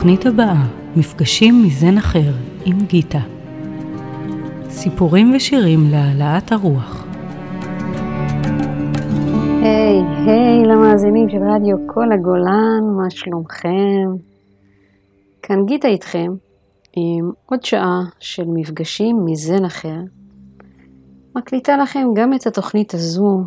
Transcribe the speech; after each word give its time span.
בתוכנית 0.00 0.26
הבאה, 0.26 0.66
מפגשים 0.96 1.62
מזן 1.66 1.98
אחר 1.98 2.32
עם 2.64 2.78
גיטה. 2.86 3.18
סיפורים 4.68 5.32
ושירים 5.36 5.80
להעלאת 5.90 6.52
הרוח. 6.52 7.06
היי, 9.62 10.02
היי 10.26 10.64
למאזינים 10.66 11.28
של 11.28 11.36
רדיו 11.36 11.76
כל 11.86 12.12
הגולן, 12.12 12.84
מה 12.96 13.10
שלומכם? 13.10 14.16
כאן 15.42 15.64
גיטה 15.66 15.88
איתכם 15.88 16.32
עם 16.96 17.30
עוד 17.46 17.64
שעה 17.64 18.00
של 18.20 18.44
מפגשים 18.46 19.24
מזן 19.24 19.64
אחר. 19.64 19.98
מקליטה 21.36 21.76
לכם 21.76 22.06
גם 22.14 22.34
את 22.34 22.46
התוכנית 22.46 22.94
הזו 22.94 23.40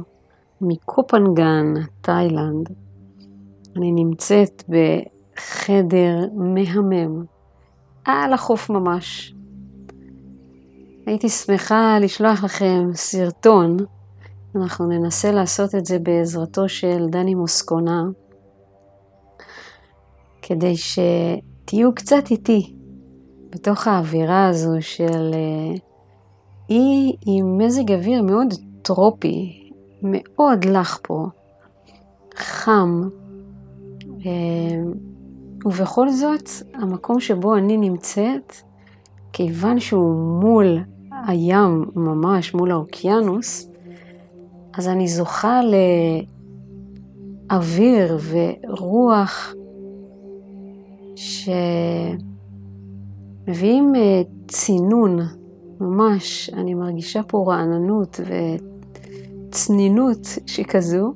מקופנגן, 0.61 1.73
תאילנד. 2.01 2.69
אני 3.77 3.91
נמצאת 3.91 4.63
בחדר 5.35 6.27
מהמם, 6.33 7.25
על 8.05 8.33
החוף 8.33 8.69
ממש. 8.69 9.33
הייתי 11.05 11.29
שמחה 11.29 11.97
לשלוח 12.01 12.43
לכם 12.43 12.89
סרטון, 12.93 13.77
אנחנו 14.55 14.87
ננסה 14.87 15.31
לעשות 15.31 15.75
את 15.75 15.85
זה 15.85 15.99
בעזרתו 15.99 16.69
של 16.69 17.07
דני 17.09 17.35
מוסקונה, 17.35 18.03
כדי 20.41 20.73
שתהיו 20.77 21.95
קצת 21.95 22.31
איתי 22.31 22.73
בתוך 23.49 23.87
האווירה 23.87 24.47
הזו 24.47 24.71
של 24.79 25.31
אה, 25.33 25.75
אי 26.69 27.15
עם 27.25 27.57
מזג 27.57 27.91
אוויר 27.91 28.21
מאוד 28.21 28.53
טרופי, 28.81 29.69
מאוד 30.01 30.65
לח 30.65 30.99
פה, 31.03 31.25
חם, 32.35 33.09
אה, 34.25 34.81
ובכל 35.65 36.09
זאת, 36.09 36.49
המקום 36.73 37.19
שבו 37.19 37.55
אני 37.55 37.77
נמצאת, 37.77 38.53
כיוון 39.33 39.79
שהוא 39.79 40.41
מול 40.41 40.77
הים 41.27 41.85
ממש, 41.95 42.53
מול 42.53 42.71
האוקיינוס, 42.71 43.69
אז 44.73 44.87
אני 44.87 45.07
זוכה 45.07 45.61
לאוויר 47.49 48.17
ורוח 48.29 49.53
שמביאים 53.45 53.95
אה, 53.95 54.21
צינון, 54.47 55.19
ממש, 55.79 56.49
אני 56.53 56.73
מרגישה 56.73 57.23
פה 57.23 57.45
רעננות 57.47 58.19
וצנינות 59.49 60.27
שכזו, 60.45 61.13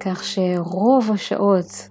כך 0.00 0.24
שרוב 0.24 1.10
השעות, 1.14 1.89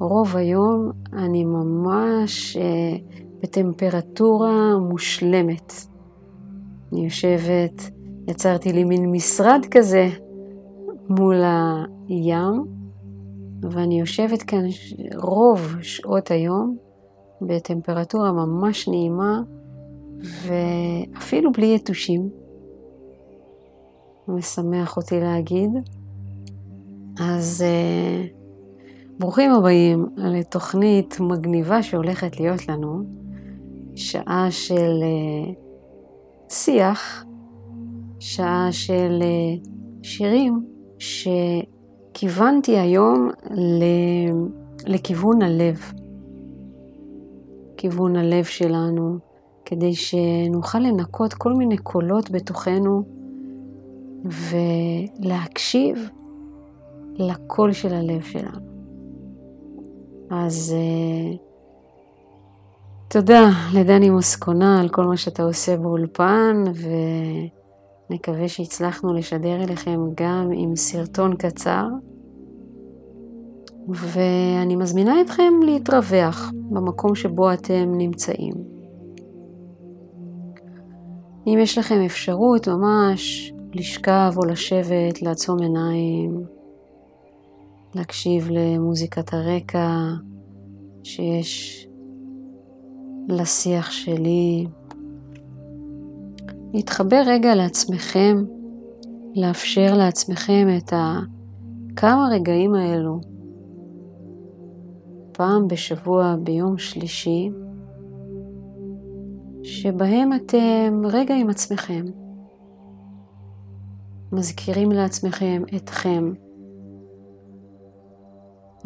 רוב 0.00 0.36
היום, 0.36 0.90
אני 1.12 1.44
ממש 1.44 2.56
אה, 2.56 2.96
בטמפרטורה 3.42 4.78
מושלמת. 4.78 5.72
אני 6.92 7.04
יושבת, 7.04 7.90
יצרתי 8.28 8.72
לי 8.72 8.84
מין 8.84 9.12
משרד 9.12 9.66
כזה 9.70 10.08
מול 11.08 11.42
הים, 12.08 12.64
ואני 13.62 14.00
יושבת 14.00 14.42
כאן 14.42 14.64
רוב 15.14 15.76
שעות 15.82 16.30
היום 16.30 16.76
בטמפרטורה 17.42 18.32
ממש 18.32 18.88
נעימה, 18.88 19.42
ואפילו 20.20 21.52
בלי 21.52 21.74
יתושים. 21.74 22.28
משמח 24.28 24.96
אותי 24.96 25.20
להגיד. 25.20 25.70
אז 27.20 27.64
uh, 27.64 28.39
ברוכים 29.20 29.50
הבאים 29.50 30.06
לתוכנית 30.16 31.20
מגניבה 31.20 31.82
שהולכת 31.82 32.40
להיות 32.40 32.68
לנו, 32.68 33.02
שעה 33.94 34.46
של 34.50 35.02
uh, 35.02 36.52
שיח, 36.52 37.24
שעה 38.18 38.68
של 38.70 39.22
uh, 39.22 39.68
שירים 40.02 40.66
שכיוונתי 40.98 42.78
היום 42.78 43.30
לכיוון 44.86 45.42
הלב, 45.42 45.92
כיוון 47.76 48.16
הלב 48.16 48.44
שלנו, 48.44 49.18
כדי 49.64 49.94
שנוכל 49.94 50.78
לנקות 50.78 51.34
כל 51.34 51.52
מיני 51.52 51.78
קולות 51.78 52.30
בתוכנו 52.30 53.02
ולהקשיב 55.20 56.10
לקול 57.18 57.72
של 57.72 57.94
הלב 57.94 58.22
שלנו. 58.22 58.69
אז 60.30 60.74
uh, 60.76 61.36
תודה 63.08 63.50
לדני 63.74 64.10
מוסקונה 64.10 64.80
על 64.80 64.88
כל 64.88 65.04
מה 65.04 65.16
שאתה 65.16 65.42
עושה 65.42 65.76
באולפן, 65.76 66.64
ונקווה 68.10 68.48
שהצלחנו 68.48 69.14
לשדר 69.14 69.62
אליכם 69.62 70.00
גם 70.14 70.50
עם 70.54 70.76
סרטון 70.76 71.36
קצר. 71.36 71.86
ואני 73.88 74.76
מזמינה 74.76 75.20
אתכם 75.20 75.52
להתרווח 75.62 76.52
במקום 76.70 77.14
שבו 77.14 77.52
אתם 77.52 77.92
נמצאים. 77.96 78.54
אם 81.46 81.58
יש 81.62 81.78
לכם 81.78 82.02
אפשרות 82.06 82.68
ממש 82.68 83.52
לשכב 83.74 84.32
או 84.36 84.44
לשבת, 84.44 85.22
לעצום 85.22 85.58
עיניים, 85.62 86.44
להקשיב 87.94 88.48
למוזיקת 88.50 89.34
הרקע 89.34 89.96
שיש 91.02 91.86
לשיח 93.28 93.90
שלי, 93.90 94.66
להתחבר 96.74 97.22
רגע 97.26 97.54
לעצמכם, 97.54 98.44
לאפשר 99.34 99.94
לעצמכם 99.96 100.68
את 100.78 100.92
הכמה 100.92 102.28
רגעים 102.32 102.74
האלו, 102.74 103.20
פעם 105.32 105.68
בשבוע 105.68 106.36
ביום 106.42 106.78
שלישי, 106.78 107.50
שבהם 109.62 110.32
אתם 110.32 111.02
רגע 111.04 111.34
עם 111.34 111.50
עצמכם, 111.50 112.04
מזכירים 114.32 114.92
לעצמכם 114.92 115.62
אתכם. 115.76 116.32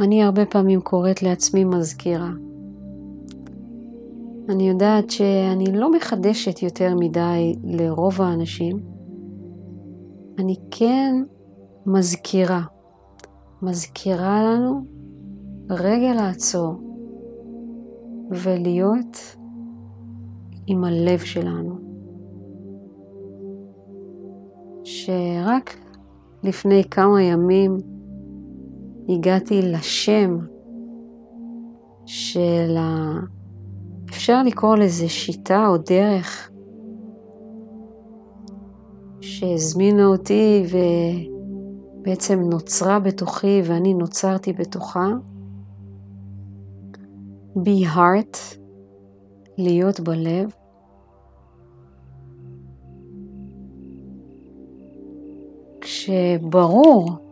אני 0.01 0.23
הרבה 0.23 0.47
פעמים 0.47 0.81
קוראת 0.81 1.23
לעצמי 1.23 1.65
מזכירה. 1.65 2.31
אני 4.49 4.69
יודעת 4.69 5.11
שאני 5.11 5.65
לא 5.73 5.93
מחדשת 5.93 6.63
יותר 6.63 6.95
מדי 6.95 7.55
לרוב 7.65 8.23
האנשים. 8.23 8.81
אני 10.39 10.57
כן 10.71 11.15
מזכירה. 11.87 12.63
מזכירה 13.63 14.43
לנו 14.45 14.85
רגע 15.71 16.15
לעצור 16.15 16.75
ולהיות 18.31 19.37
עם 20.67 20.85
הלב 20.85 21.19
שלנו. 21.19 21.79
שרק 24.85 25.77
לפני 26.43 26.85
כמה 26.91 27.23
ימים 27.23 27.94
הגעתי 29.09 29.63
לשם 29.63 30.39
של 32.07 32.77
ה... 32.79 33.13
אפשר 34.11 34.43
לקרוא 34.43 34.77
לזה 34.77 35.09
שיטה 35.09 35.67
או 35.67 35.77
דרך 35.77 36.51
שהזמינה 39.21 40.07
אותי 40.07 40.65
ובעצם 42.01 42.41
נוצרה 42.41 42.99
בתוכי 43.01 43.63
ואני 43.65 43.95
נוצרתי 43.95 44.53
בתוכה. 44.53 45.09
be 47.57 47.87
heart, 47.95 48.57
להיות 49.59 50.01
בלב. 50.01 50.51
כשברור 55.81 57.24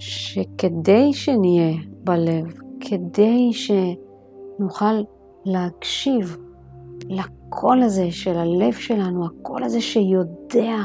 שכדי 0.00 1.12
שנהיה 1.12 1.76
בלב, 2.04 2.54
כדי 2.80 3.50
שנוכל 3.52 5.02
להקשיב 5.44 6.36
לקול 7.08 7.82
הזה 7.82 8.10
של 8.10 8.36
הלב 8.36 8.72
שלנו, 8.72 9.26
הקול 9.26 9.64
הזה 9.64 9.80
שיודע, 9.80 10.76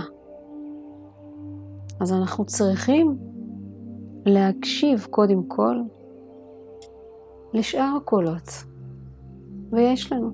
אז 1.99 2.13
אנחנו 2.13 2.45
צריכים 2.45 3.17
להקשיב 4.25 5.07
קודם 5.09 5.43
כל 5.47 5.75
לשאר 7.53 7.93
הקולות. 7.97 8.63
ויש 9.71 10.11
לנו. 10.11 10.31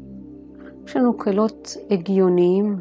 יש 0.86 0.96
לנו 0.96 1.18
קולות 1.18 1.78
הגיוניים 1.90 2.76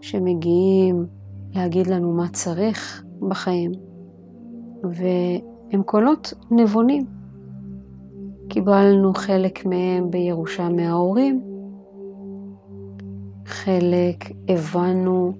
שמגיעים 0.00 1.06
להגיד 1.54 1.86
לנו 1.86 2.12
מה 2.12 2.28
צריך 2.28 3.04
בחיים, 3.28 3.72
והם 4.82 5.82
קולות 5.82 6.32
נבונים. 6.50 7.06
קיבלנו 8.48 9.14
חלק 9.14 9.66
מהם 9.66 10.10
בירושה 10.10 10.68
מההורים, 10.68 11.42
חלק 13.46 14.24
הבנו 14.48 15.32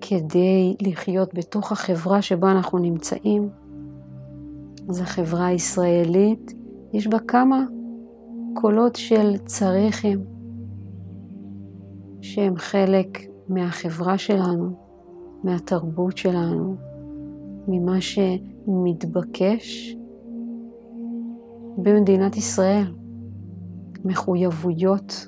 כדי 0.00 0.76
לחיות 0.82 1.34
בתוך 1.34 1.72
החברה 1.72 2.22
שבה 2.22 2.50
אנחנו 2.50 2.78
נמצאים. 2.78 3.48
אז 4.88 5.00
החברה 5.00 5.46
הישראלית, 5.46 6.54
יש 6.92 7.06
בה 7.06 7.18
כמה 7.18 7.64
קולות 8.54 8.96
של 8.96 9.38
צריכים, 9.38 10.24
שהם 12.20 12.56
חלק 12.56 13.18
מהחברה 13.48 14.18
שלנו, 14.18 14.70
מהתרבות 15.44 16.16
שלנו, 16.16 16.76
ממה 17.68 18.00
שמתבקש 18.66 19.96
במדינת 21.76 22.36
ישראל. 22.36 22.84
מחויבויות 24.04 25.26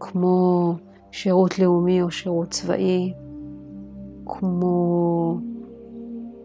כמו 0.00 0.74
שירות 1.10 1.58
לאומי 1.58 2.02
או 2.02 2.10
שירות 2.10 2.50
צבאי, 2.50 3.12
כמו 4.26 5.36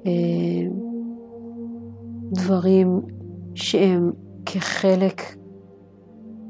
אה, 0.05 0.67
דברים 2.31 3.01
שהם 3.55 4.11
כחלק 4.45 5.21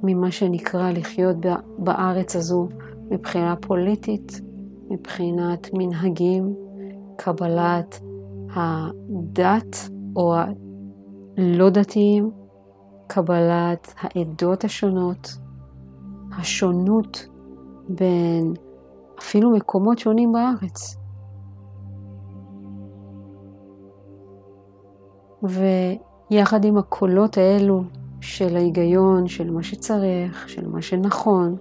ממה 0.03 0.31
שנקרא 0.31 0.91
לחיות 0.91 1.37
בארץ 1.77 2.35
הזו 2.35 2.67
מבחינה 3.11 3.55
פוליטית, 3.55 4.41
מבחינת 4.89 5.69
מנהגים, 5.73 6.55
קבלת 7.15 7.99
הדת 8.57 9.89
או 10.15 10.35
הלא 11.37 11.69
דתיים, 11.69 12.31
קבלת 13.07 13.93
העדות 13.97 14.63
השונות, 14.63 15.37
השונות 16.37 17.27
בין 17.89 18.53
אפילו 19.19 19.51
מקומות 19.51 19.99
שונים 19.99 20.31
בארץ. 20.31 20.97
ויחד 25.43 26.65
עם 26.65 26.77
הקולות 26.77 27.37
האלו 27.37 27.83
של 28.21 28.55
ההיגיון, 28.55 29.27
של 29.27 29.51
מה 29.51 29.63
שצריך, 29.63 30.49
של 30.49 30.67
מה 30.67 30.81
שנכון, 30.81 31.55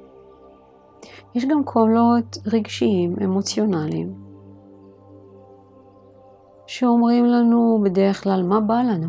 יש 1.34 1.44
גם 1.44 1.64
קולות 1.64 2.38
רגשיים, 2.46 3.16
אמוציונליים, 3.24 4.25
שאומרים 6.66 7.24
לנו 7.24 7.80
בדרך 7.84 8.22
כלל 8.22 8.42
מה 8.42 8.60
בא 8.60 8.82
לנו. 8.82 9.08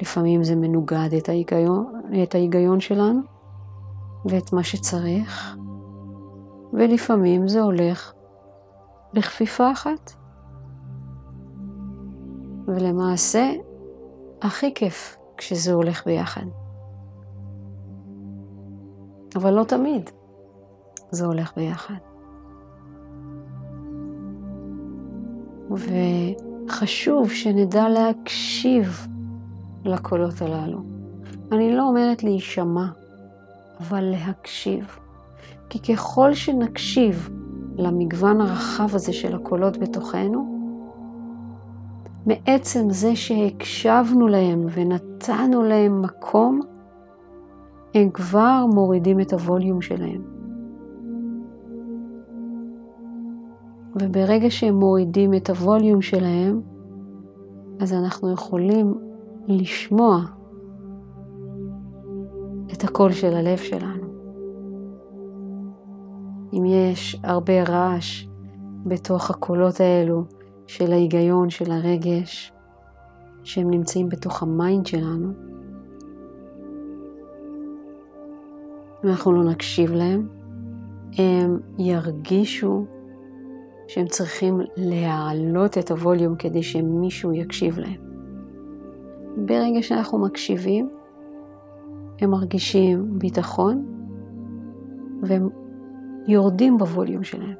לפעמים 0.00 0.44
זה 0.44 0.56
מנוגד 0.56 1.08
את 1.18 1.28
ההיגיון, 1.28 1.92
את 2.22 2.34
ההיגיון 2.34 2.80
שלנו 2.80 3.20
ואת 4.24 4.52
מה 4.52 4.64
שצריך, 4.64 5.56
ולפעמים 6.72 7.48
זה 7.48 7.60
הולך 7.60 8.12
בכפיפה 9.14 9.72
אחת. 9.72 10.12
ולמעשה, 12.66 13.52
הכי 14.42 14.74
כיף 14.74 15.16
כשזה 15.36 15.72
הולך 15.72 16.06
ביחד. 16.06 16.46
אבל 19.34 19.50
לא 19.50 19.64
תמיד 19.64 20.10
זה 21.10 21.26
הולך 21.26 21.52
ביחד. 21.56 22.11
וחשוב 25.76 27.30
שנדע 27.30 27.88
להקשיב 27.88 29.06
לקולות 29.84 30.42
הללו. 30.42 30.78
אני 31.52 31.76
לא 31.76 31.82
אומרת 31.88 32.22
להישמע, 32.22 32.86
אבל 33.80 34.00
להקשיב. 34.00 34.96
כי 35.70 35.78
ככל 35.78 36.34
שנקשיב 36.34 37.30
למגוון 37.76 38.40
הרחב 38.40 38.94
הזה 38.94 39.12
של 39.12 39.34
הקולות 39.34 39.78
בתוכנו, 39.78 40.52
מעצם 42.26 42.90
זה 42.90 43.16
שהקשבנו 43.16 44.28
להם 44.28 44.66
ונתנו 44.70 45.62
להם 45.62 46.02
מקום, 46.02 46.60
הם 47.94 48.10
כבר 48.10 48.66
מורידים 48.74 49.20
את 49.20 49.32
הווליום 49.32 49.82
שלהם. 49.82 50.31
וברגע 54.00 54.50
שהם 54.50 54.74
מורידים 54.74 55.34
את 55.34 55.50
הווליום 55.50 56.02
שלהם, 56.02 56.60
אז 57.80 57.92
אנחנו 57.92 58.32
יכולים 58.32 58.94
לשמוע 59.48 60.20
את 62.72 62.84
הקול 62.84 63.12
של 63.12 63.34
הלב 63.34 63.58
שלנו. 63.58 64.12
אם 66.52 66.64
יש 66.64 67.20
הרבה 67.22 67.62
רעש 67.62 68.26
בתוך 68.86 69.30
הקולות 69.30 69.80
האלו 69.80 70.24
של 70.66 70.92
ההיגיון, 70.92 71.50
של 71.50 71.70
הרגש, 71.70 72.52
שהם 73.42 73.70
נמצאים 73.70 74.08
בתוך 74.08 74.42
ה 74.42 74.51
mind 74.51 74.86
שלנו, 74.86 75.32
אם 79.04 79.08
אנחנו 79.08 79.32
לא 79.32 79.44
נקשיב 79.44 79.92
להם, 79.92 80.28
הם 81.18 81.60
ירגישו 81.78 82.86
שהם 83.92 84.06
צריכים 84.06 84.60
להעלות 84.76 85.78
את 85.78 85.90
הווליום 85.90 86.36
כדי 86.36 86.62
שמישהו 86.62 87.32
יקשיב 87.32 87.78
להם. 87.78 88.00
ברגע 89.36 89.82
שאנחנו 89.82 90.18
מקשיבים, 90.18 90.90
הם 92.20 92.30
מרגישים 92.30 93.18
ביטחון 93.18 93.86
והם 95.22 95.48
יורדים 96.28 96.78
בווליום 96.78 97.24
שלהם. 97.24 97.56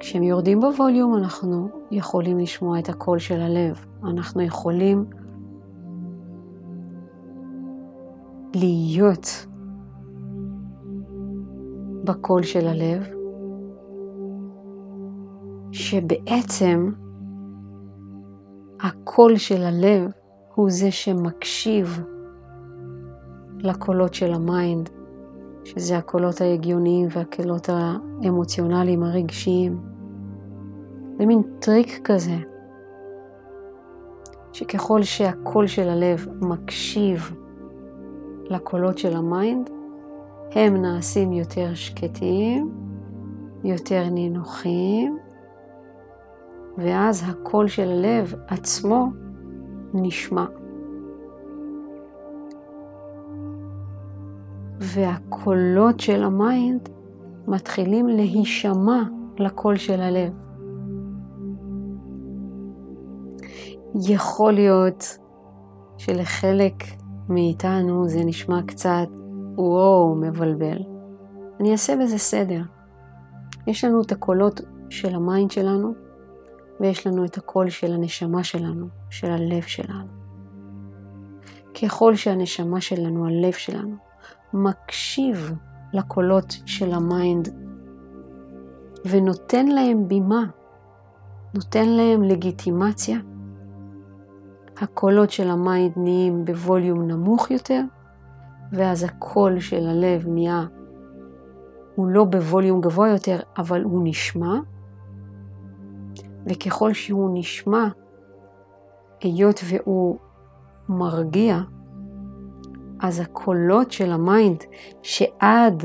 כשהם 0.00 0.22
יורדים 0.22 0.60
בווליום 0.60 1.16
אנחנו 1.16 1.68
יכולים 1.90 2.38
לשמוע 2.38 2.78
את 2.78 2.88
הקול 2.88 3.18
של 3.18 3.40
הלב, 3.40 3.86
אנחנו 4.04 4.42
יכולים 4.42 5.04
להיות 8.54 9.46
בקול 12.06 12.42
של 12.42 12.66
הלב, 12.66 13.08
שבעצם 15.72 16.90
הקול 18.80 19.36
של 19.36 19.62
הלב 19.62 20.10
הוא 20.54 20.70
זה 20.70 20.90
שמקשיב 20.90 22.00
לקולות 23.58 24.14
של 24.14 24.32
ה 24.32 24.42
mind, 24.42 24.90
שזה 25.64 25.98
הקולות 25.98 26.40
ההגיוניים 26.40 27.08
והקולות 27.10 27.68
האמוציונליים 27.68 29.02
הרגשיים. 29.02 29.80
זה 31.18 31.26
מין 31.26 31.42
טריק 31.60 32.00
כזה, 32.04 32.36
שככל 34.52 35.02
שהקול 35.02 35.66
של 35.66 35.88
הלב 35.88 36.26
מקשיב 36.40 37.36
לקולות 38.50 38.98
של 38.98 39.16
ה 39.16 39.25
mind, 39.25 39.70
הם 40.56 40.76
נעשים 40.76 41.32
יותר 41.32 41.74
שקטים, 41.74 42.70
יותר 43.64 44.08
נינוחים, 44.10 45.18
ואז 46.78 47.24
הקול 47.26 47.68
של 47.68 47.88
הלב 47.88 48.34
עצמו 48.48 49.08
נשמע. 49.94 50.44
והקולות 54.80 56.00
של 56.00 56.22
ה 56.22 56.35
mind 56.35 56.88
מתחילים 57.48 58.08
להישמע 58.08 59.02
לקול 59.38 59.76
של 59.76 60.00
הלב. 60.00 60.32
יכול 64.08 64.52
להיות 64.52 65.18
שלחלק 65.96 66.74
מאיתנו 67.28 68.08
זה 68.08 68.24
נשמע 68.24 68.62
קצת 68.66 69.08
וואו, 69.56 70.14
מבלבל. 70.14 70.78
אני 71.60 71.72
אעשה 71.72 71.96
בזה 71.96 72.18
סדר. 72.18 72.62
יש 73.66 73.84
לנו 73.84 74.02
את 74.02 74.12
הקולות 74.12 74.60
של 74.90 75.14
ה 75.14 75.21
mind 75.21 75.50
שלנו, 75.50 75.94
ויש 76.80 77.06
לנו 77.06 77.24
את 77.24 77.38
הקול 77.38 77.70
של 77.70 77.92
הנשמה 77.92 78.44
שלנו, 78.44 78.86
של 79.10 79.30
הלב 79.30 79.62
שלנו. 79.62 80.06
ככל 81.82 82.14
שהנשמה 82.14 82.80
שלנו, 82.80 83.26
הלב 83.26 83.52
שלנו, 83.52 83.96
מקשיב 84.52 85.52
לקולות 85.92 86.56
של 86.66 86.92
ה 86.92 87.03
mind 87.03 87.48
ונותן 89.04 89.66
להם 89.66 90.08
בימה, 90.08 90.44
נותן 91.54 91.88
להם 91.88 92.22
לגיטימציה, 92.22 93.18
הקולות 94.80 95.30
של 95.30 95.50
ה 95.50 95.58
mind 95.58 95.92
נהיים 95.96 96.44
בווליום 96.44 97.08
נמוך 97.08 97.50
יותר, 97.50 97.82
ואז 98.72 99.02
הקול 99.02 99.60
של 99.60 99.86
הלב 99.86 100.24
נהיה, 100.28 100.66
הוא 101.94 102.06
לא 102.06 102.24
בווליום 102.24 102.80
גבוה 102.80 103.08
יותר, 103.08 103.40
אבל 103.58 103.82
הוא 103.82 104.00
נשמע, 104.04 104.54
וככל 106.46 106.92
שהוא 106.92 107.30
נשמע, 107.34 107.88
היות 109.20 109.60
והוא 109.64 110.16
מרגיע, 110.88 111.60
אז 113.00 113.20
הקולות 113.20 113.92
של 113.92 114.12
ה 114.12 114.21
mind, 114.21 114.64
שעד 115.02 115.84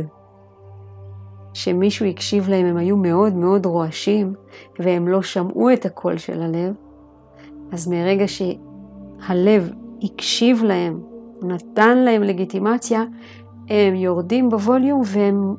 שמישהו 1.53 2.05
הקשיב 2.05 2.49
להם 2.49 2.65
הם 2.65 2.77
היו 2.77 2.97
מאוד 2.97 3.33
מאוד 3.33 3.65
רועשים, 3.65 4.33
והם 4.79 5.07
לא 5.07 5.21
שמעו 5.21 5.73
את 5.73 5.85
הקול 5.85 6.17
של 6.17 6.41
הלב, 6.41 6.75
אז 7.71 7.87
מרגע 7.87 8.25
שהלב 8.27 9.71
הקשיב 10.03 10.63
להם, 10.63 11.10
נתן 11.41 11.97
להם 11.97 12.23
לגיטימציה, 12.23 13.03
הם 13.69 13.95
יורדים 13.95 14.49
בווליום 14.49 15.01
והם 15.05 15.55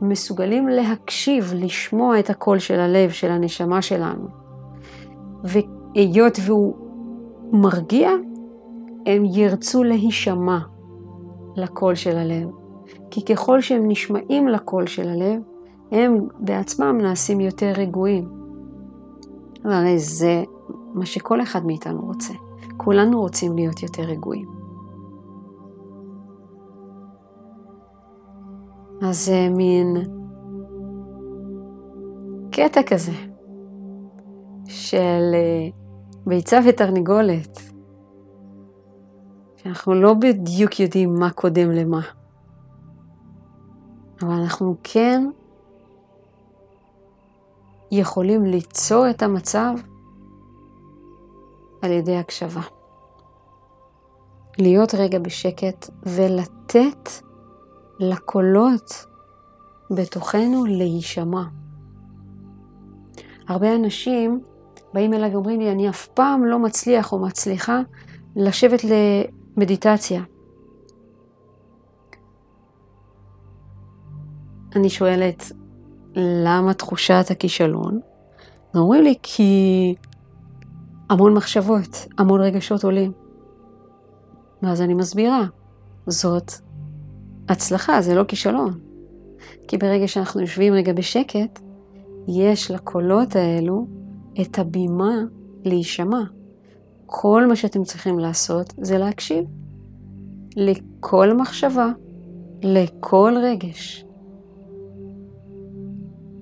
מסוגלים 0.00 0.68
להקשיב, 0.68 1.52
לשמוע 1.56 2.18
את 2.18 2.30
הקול 2.30 2.58
של 2.58 2.80
הלב, 2.80 3.10
של 3.10 3.30
הנשמה 3.30 3.82
שלנו. 3.82 4.28
והיות 5.44 6.38
והוא 6.46 6.74
מרגיע, 7.52 8.10
הם 9.06 9.24
ירצו 9.24 9.84
להישמע 9.84 10.58
לקול 11.56 11.94
של 11.94 12.16
הלב. 12.16 12.48
כי 13.10 13.24
ככל 13.24 13.60
שהם 13.60 13.88
נשמעים 13.88 14.48
לקול 14.48 14.86
של 14.86 15.08
הלב, 15.08 15.40
הם 15.90 16.28
בעצמם 16.38 16.98
נעשים 17.02 17.40
יותר 17.40 17.72
רגועים. 17.76 18.28
והרי 19.64 19.98
זה 19.98 20.42
מה 20.94 21.06
שכל 21.06 21.42
אחד 21.42 21.66
מאיתנו 21.66 22.00
רוצה. 22.00 22.34
כולנו 22.76 23.20
רוצים 23.20 23.56
להיות 23.56 23.82
יותר 23.82 24.02
רגועים. 24.02 24.55
אז 29.02 29.24
זה 29.26 29.48
מין 29.56 29.96
קטע 32.52 32.82
כזה 32.82 33.12
של 34.68 35.30
אה, 35.34 35.68
ביצה 36.26 36.58
ותרנגולת, 36.68 37.60
שאנחנו 39.56 39.94
לא 39.94 40.14
בדיוק 40.14 40.80
יודעים 40.80 41.14
מה 41.14 41.30
קודם 41.30 41.70
למה, 41.70 42.00
אבל 44.22 44.32
אנחנו 44.32 44.76
כן 44.82 45.30
יכולים 47.90 48.44
ליצור 48.44 49.10
את 49.10 49.22
המצב 49.22 49.74
על 51.82 51.90
ידי 51.90 52.16
הקשבה. 52.16 52.62
להיות 54.58 54.94
רגע 54.94 55.18
בשקט 55.18 55.90
ולתת 56.02 57.10
לקולות 57.98 59.06
בתוכנו 59.90 60.64
להישמע. 60.64 61.42
הרבה 63.48 63.74
אנשים 63.74 64.40
באים 64.94 65.14
אליי 65.14 65.34
ואומרים 65.34 65.60
לי, 65.60 65.72
אני 65.72 65.88
אף 65.88 66.06
פעם 66.06 66.44
לא 66.44 66.58
מצליח 66.58 67.12
או 67.12 67.18
מצליחה 67.18 67.80
לשבת 68.36 68.80
למדיטציה. 68.84 70.22
אני 74.76 74.90
שואלת, 74.90 75.52
למה 76.16 76.74
תחושת 76.74 77.24
הכישלון? 77.30 78.00
אומרים 78.74 79.04
לי, 79.04 79.14
כי 79.22 79.94
המון 81.10 81.34
מחשבות, 81.34 82.06
המון 82.18 82.40
רגשות 82.40 82.84
עולים. 82.84 83.12
ואז 84.62 84.82
אני 84.82 84.94
מסבירה, 84.94 85.44
זאת 86.06 86.52
הצלחה, 87.48 88.00
זה 88.00 88.14
לא 88.14 88.24
כישלון. 88.24 88.78
כי 89.68 89.76
ברגע 89.76 90.08
שאנחנו 90.08 90.40
יושבים 90.40 90.72
רגע 90.72 90.92
בשקט, 90.92 91.60
יש 92.28 92.70
לקולות 92.70 93.36
האלו 93.36 93.86
את 94.40 94.58
הבימה 94.58 95.14
להישמע. 95.64 96.22
כל 97.06 97.46
מה 97.46 97.56
שאתם 97.56 97.84
צריכים 97.84 98.18
לעשות 98.18 98.74
זה 98.80 98.98
להקשיב 98.98 99.44
לכל 100.56 101.34
מחשבה, 101.34 101.88
לכל 102.62 103.34
רגש. 103.42 104.04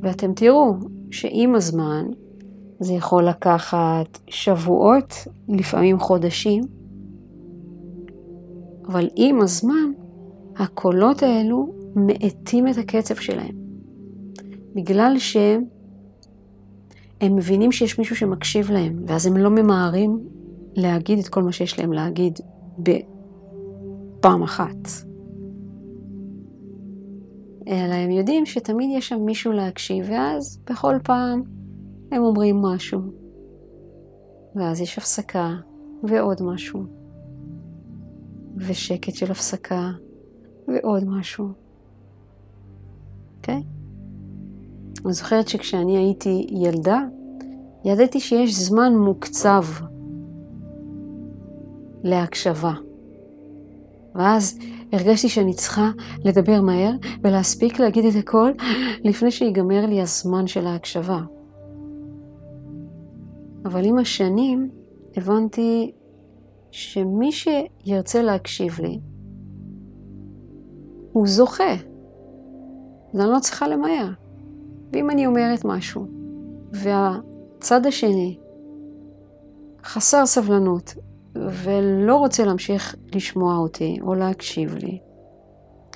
ואתם 0.00 0.34
תראו 0.34 0.74
שעם 1.10 1.54
הזמן, 1.54 2.06
זה 2.80 2.92
יכול 2.92 3.28
לקחת 3.28 4.18
שבועות, 4.28 5.14
לפעמים 5.48 5.98
חודשים, 5.98 6.64
אבל 8.86 9.08
עם 9.16 9.40
הזמן, 9.40 9.92
הקולות 10.56 11.22
האלו 11.22 11.74
מאטים 11.96 12.68
את 12.68 12.78
הקצב 12.78 13.14
שלהם. 13.14 13.56
בגלל 14.74 15.14
שהם 15.18 15.64
מבינים 17.22 17.72
שיש 17.72 17.98
מישהו 17.98 18.16
שמקשיב 18.16 18.70
להם, 18.70 19.02
ואז 19.06 19.26
הם 19.26 19.36
לא 19.36 19.50
ממהרים 19.50 20.20
להגיד 20.76 21.18
את 21.18 21.28
כל 21.28 21.42
מה 21.42 21.52
שיש 21.52 21.78
להם 21.78 21.92
להגיד 21.92 22.38
בפעם 22.78 24.42
אחת. 24.42 24.88
אלא 27.68 27.94
הם 27.94 28.10
יודעים 28.10 28.46
שתמיד 28.46 28.90
יש 28.92 29.08
שם 29.08 29.20
מישהו 29.20 29.52
להקשיב, 29.52 30.06
ואז 30.08 30.58
בכל 30.70 30.94
פעם 31.04 31.42
הם 32.12 32.22
אומרים 32.22 32.62
משהו. 32.62 33.00
ואז 34.54 34.80
יש 34.80 34.98
הפסקה 34.98 35.54
ועוד 36.02 36.42
משהו. 36.42 36.82
ושקט 38.56 39.14
של 39.14 39.30
הפסקה 39.30 39.90
ועוד 40.68 41.04
משהו. 41.04 41.48
אוקיי? 43.36 43.62
Okay? 43.62 43.74
אני 45.04 45.12
זוכרת 45.12 45.48
שכשאני 45.48 45.96
הייתי 45.96 46.46
ילדה, 46.50 47.00
ידעתי 47.84 48.20
שיש 48.20 48.54
זמן 48.54 48.96
מוקצב 48.96 49.64
להקשבה. 52.02 52.72
ואז 54.14 54.58
הרגשתי 54.92 55.28
שאני 55.28 55.54
צריכה 55.54 55.90
לדבר 56.24 56.60
מהר 56.60 56.92
ולהספיק 57.22 57.78
להגיד 57.78 58.04
את 58.04 58.14
הכל 58.18 58.50
לפני 59.04 59.30
שיגמר 59.30 59.86
לי 59.86 60.00
הזמן 60.00 60.46
של 60.46 60.66
ההקשבה. 60.66 61.20
אבל 63.64 63.84
עם 63.84 63.98
השנים 63.98 64.70
הבנתי 65.16 65.92
שמי 66.70 67.30
שירצה 67.32 68.22
להקשיב 68.22 68.80
לי, 68.80 68.98
הוא 71.14 71.26
זוכה. 71.26 71.74
אז 73.14 73.20
אני 73.20 73.28
לא 73.28 73.38
צריכה 73.40 73.68
למהר. 73.68 74.10
ואם 74.92 75.10
אני 75.10 75.26
אומרת 75.26 75.64
משהו, 75.64 76.06
והצד 76.72 77.86
השני 77.86 78.38
חסר 79.84 80.26
סבלנות 80.26 80.94
ולא 81.34 82.16
רוצה 82.16 82.44
להמשיך 82.44 82.96
לשמוע 83.14 83.56
אותי 83.56 83.98
או 84.02 84.14
להקשיב 84.14 84.74
לי, 84.74 84.98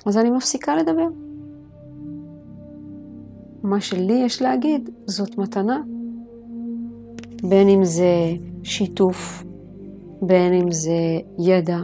אז 0.05 0.17
אני 0.17 0.29
מפסיקה 0.29 0.75
לדבר. 0.75 1.07
מה 3.63 3.81
שלי 3.81 4.13
יש 4.13 4.41
להגיד 4.41 4.89
זאת 5.05 5.37
מתנה. 5.37 5.81
בין 7.43 7.69
אם 7.69 7.83
זה 7.83 8.33
שיתוף, 8.63 9.43
בין 10.21 10.53
אם 10.53 10.71
זה 10.71 11.19
ידע, 11.39 11.79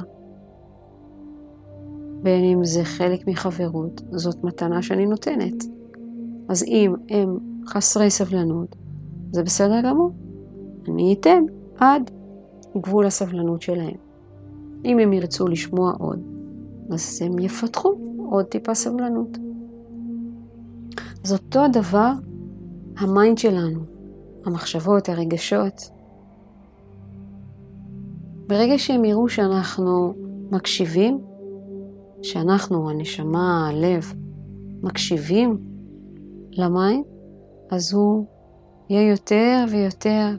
בין 2.25 2.44
אם 2.44 2.63
זה 2.63 2.84
חלק 2.84 3.27
מחברות, 3.27 4.01
זאת 4.12 4.44
מתנה 4.44 4.82
שאני 4.82 5.05
נותנת. 5.05 5.63
אז 6.50 6.63
אם 6.63 6.94
הם 7.10 7.38
חסרי 7.67 8.10
סבלנות, 8.10 8.75
זה 9.32 9.44
בסדר 9.44 9.82
גמור. 9.82 10.12
אני 10.88 11.15
אתן 11.20 11.44
עד 11.77 12.12
גבול 12.77 13.05
הסבלנות 13.05 13.62
שלהם. 13.62 13.96
אם 14.86 15.00
הם 15.00 15.13
ירצו 15.13 15.48
לשמוע 15.48 15.94
עוד, 16.00 16.20
אז 16.91 17.22
הם 17.25 17.39
יפתחו 17.39 17.94
עוד 18.29 18.46
טיפה 18.46 18.74
סבלנות. 18.74 19.38
אז 21.24 21.34
אותו 21.34 21.62
דבר 21.74 22.12
ה 22.98 23.06
mind 23.06 23.38
שלנו, 23.38 23.79
המחשבות, 24.46 25.10
הרגשות. 25.10 25.89
ברגע 28.48 28.77
שהם 28.77 29.05
יראו 29.05 29.29
שאנחנו 29.29 30.13
מקשיבים, 30.51 31.20
שאנחנו, 32.25 32.89
הנשמה, 32.89 33.70
הלב, 33.70 34.13
מקשיבים 34.84 35.58
למים, 36.51 37.03
אז 37.72 37.94
הוא 37.94 38.25
יהיה 38.89 39.10
יותר 39.10 39.65
ויותר 39.72 40.36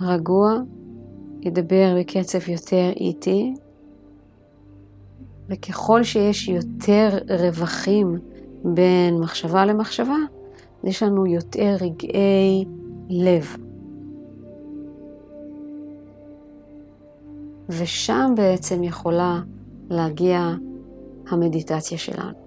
רגוע, 0.00 0.58
ידבר 1.42 1.96
בקצב 1.98 2.48
יותר 2.48 2.90
איטי, 2.96 3.54
וככל 5.48 6.02
שיש 6.02 6.48
יותר 6.48 7.18
רווחים 7.40 8.18
בין 8.64 9.18
מחשבה 9.20 9.66
למחשבה, 9.66 10.16
יש 10.84 11.02
לנו 11.02 11.26
יותר 11.26 11.76
רגעי 11.80 12.64
לב. 13.08 13.56
ושם 17.68 18.32
בעצם 18.36 18.82
יכולה 18.82 19.40
להגיע 19.90 20.54
המדיטציה 21.30 21.98
שלנו. 21.98 22.44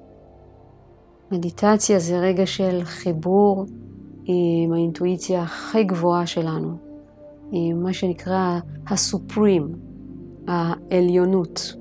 מדיטציה 1.31 1.99
זה 1.99 2.19
רגע 2.19 2.45
של 2.45 2.83
חיבור 2.83 3.65
עם 4.25 4.73
האינטואיציה 4.73 5.41
הכי 5.41 5.83
גבוהה 5.83 6.27
שלנו, 6.27 6.77
עם 7.51 7.83
מה 7.83 7.93
שנקרא 7.93 8.59
הסופרים, 8.87 9.67
העליונות. 10.47 11.75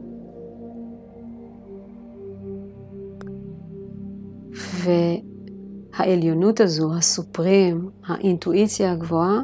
והעליונות 5.92 6.60
הזו, 6.60 6.94
הסופרים, 6.94 7.90
האינטואיציה 8.06 8.92
הגבוהה, 8.92 9.40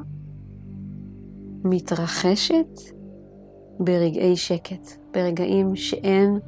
מתרחשת 1.65 2.81
ברגעי 3.81 4.37
שקט, 4.37 4.91
ברגעים 5.15 5.77
שאין 5.77 6.39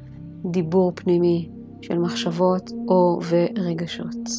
דיבור 0.51 0.91
פנימי 0.95 1.49
של 1.81 1.99
מחשבות 1.99 2.71
או 2.87 3.19
ורגשות. 3.29 4.29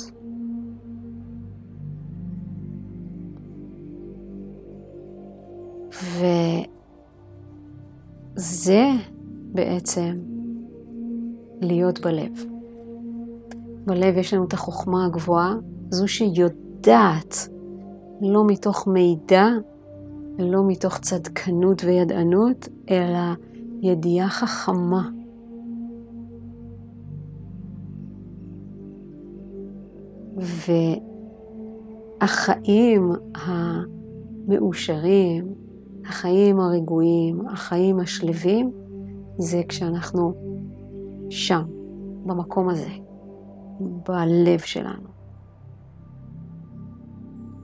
וזה 8.36 8.90
בעצם 9.52 10.18
להיות 11.60 12.00
בלב. 12.00 12.44
בלב 13.86 14.16
יש 14.16 14.34
לנו 14.34 14.44
את 14.44 14.52
החוכמה 14.52 15.06
הגבוהה, 15.06 15.54
זו 15.90 16.08
שיודעת, 16.08 17.48
לא 18.20 18.46
מתוך 18.46 18.86
מידע, 18.86 19.46
לא 20.38 20.62
מתוך 20.68 20.98
צדקנות 20.98 21.84
וידענות, 21.84 22.68
אלא 22.90 23.18
ידיעה 23.82 24.28
חכמה. 24.28 25.15
והחיים 32.20 33.12
המאושרים, 34.48 35.54
החיים 36.04 36.60
הרגועים, 36.60 37.48
החיים 37.48 38.00
השלווים, 38.00 38.72
זה 39.38 39.62
כשאנחנו 39.68 40.34
שם, 41.30 41.64
במקום 42.26 42.68
הזה, 42.68 42.90
בלב 43.80 44.60
שלנו. 44.60 45.08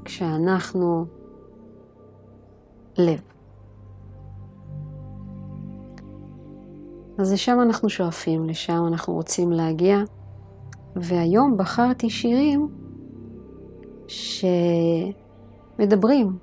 כשאנחנו 0.05 1.07
לב. 2.99 3.21
אז 7.19 7.33
לשם 7.33 7.59
אנחנו 7.63 7.91
שואפים, 7.91 8.49
לשם 8.49 8.85
אנחנו 8.87 9.13
רוצים 9.15 9.53
להגיע. 9.53 9.99
והיום 10.97 11.57
בחרתי 11.57 12.11
שירים 12.11 12.69
שמדברים 15.79 16.39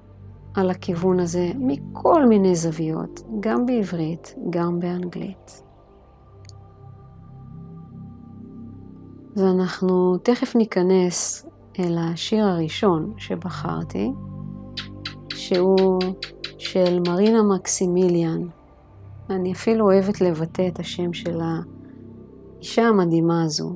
על 0.56 0.70
הכיוון 0.70 1.20
הזה 1.20 1.51
מכל 1.56 2.25
מיני 2.25 2.56
זוויות, 2.56 3.22
גם 3.39 3.65
בעברית, 3.65 4.36
גם 4.50 4.79
באנגלית. 4.79 5.63
ואנחנו 9.36 10.18
תכף 10.18 10.56
ניכנס 10.56 11.46
אל 11.79 11.98
השיר 11.98 12.46
הראשון 12.46 13.13
שבחרתי, 13.18 14.12
שהוא 15.29 16.00
של 16.58 17.00
מרינה 17.08 17.44
מקסימיליאן. 17.44 18.41
אני 19.29 19.53
אפילו 19.53 19.86
אוהבת 19.86 20.22
לבטא 20.22 20.68
את 20.68 20.79
השם 20.79 21.13
של 21.13 21.39
האישה 21.41 22.88
המדהימה 22.88 23.44
הזו. 23.44 23.75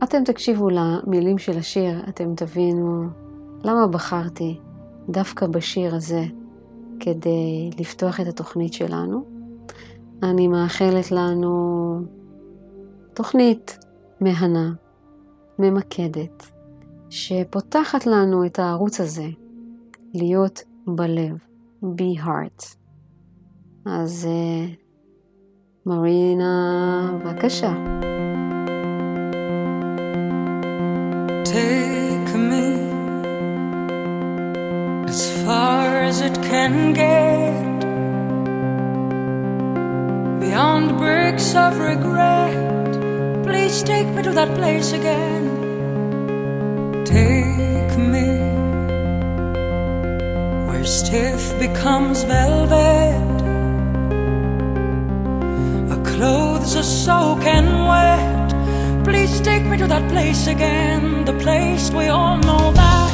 ואתם 0.00 0.24
תקשיבו 0.24 0.68
למילים 0.70 1.38
של 1.38 1.58
השיר, 1.58 2.02
אתם 2.08 2.34
תבינו 2.34 3.04
למה 3.64 3.86
בחרתי 3.86 4.60
דווקא 5.08 5.46
בשיר 5.46 5.94
הזה 5.94 6.24
כדי 7.00 7.70
לפתוח 7.78 8.20
את 8.20 8.26
התוכנית 8.26 8.72
שלנו. 8.72 9.24
אני 10.22 10.48
מאחלת 10.48 11.10
לנו 11.10 11.98
תוכנית 13.14 13.78
מהנה, 14.20 14.72
ממקדת, 15.58 16.52
שפותחת 17.10 18.06
לנו 18.06 18.46
את 18.46 18.58
הערוץ 18.58 19.00
הזה, 19.00 19.28
להיות 20.14 20.62
בלב, 20.86 21.38
be 21.82 22.24
heart. 22.24 22.76
אז 23.86 24.28
uh, 24.28 24.83
מרינה, 25.85 27.11
בבקשה. 27.23 27.73
Take 31.45 32.35
me 32.49 32.67
as 35.07 35.21
far 35.43 35.85
as 36.09 36.21
it 36.21 36.37
can 36.51 36.93
get 36.93 37.79
beyond 40.43 40.85
bricks 41.01 41.55
of 41.55 41.79
regret. 41.79 42.91
Please 43.47 43.81
take 43.81 44.09
me 44.15 44.21
to 44.27 44.31
that 44.39 44.51
place 44.59 44.89
again. 44.99 45.45
Take 47.03 47.93
me 48.13 48.29
where 50.67 50.85
stiff 50.85 51.41
becomes 51.65 52.17
velvet 52.23 53.32
clothes 56.24 56.74
are 56.74 56.82
soaking 56.82 57.70
wet. 57.90 58.50
Please 59.04 59.42
take 59.42 59.64
me 59.70 59.76
to 59.76 59.86
that 59.86 60.04
place 60.10 60.46
again, 60.46 61.26
the 61.26 61.34
place 61.44 61.90
we 61.90 62.08
all 62.08 62.38
know 62.48 62.72
that. 62.72 63.12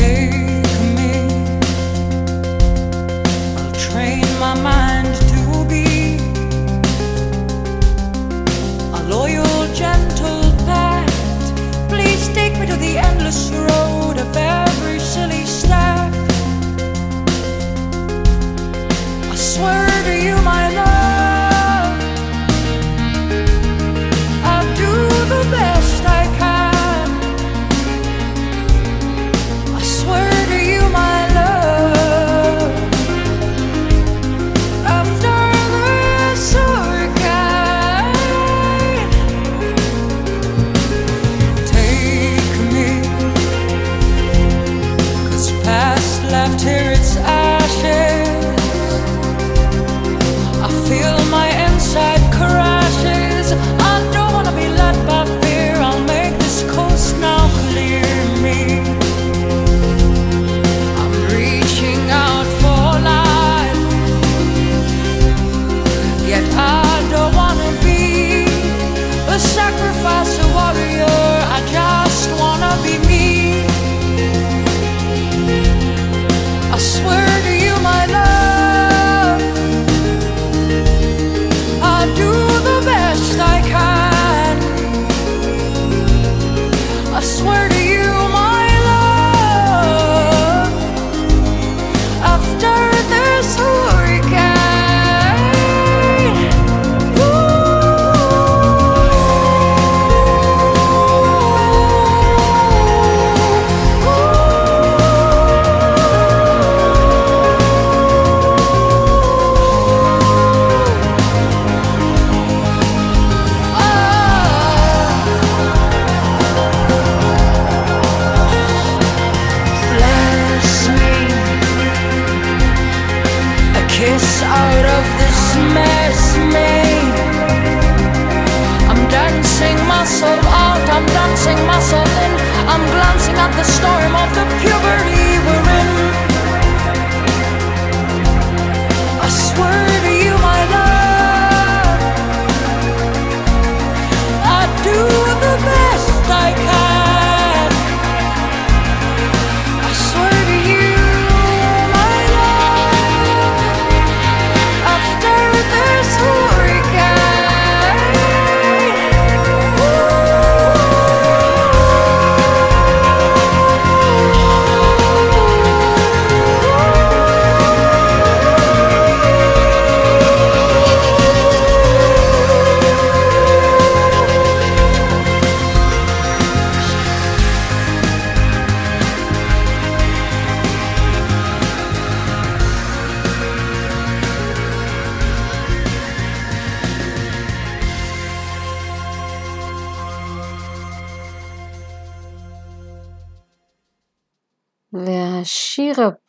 Take 0.00 0.66
me, 0.96 1.12
I'll 3.58 3.76
train 3.88 4.26
my 4.44 4.54
mind 4.70 5.14
to 5.32 5.42
be 5.72 5.86
a 8.98 9.02
loyal, 9.14 9.56
gentle 9.82 10.42
pet. 10.66 11.08
Please 11.88 12.24
take 12.34 12.54
me 12.58 12.66
to 12.66 12.76
the 12.86 12.98
endless 12.98 13.50
road 13.52 14.18
of 14.18 14.28
past 45.76 46.22
left 46.24 46.62
here 46.62 46.92
its 46.92 47.16
ashes. 47.18 48.05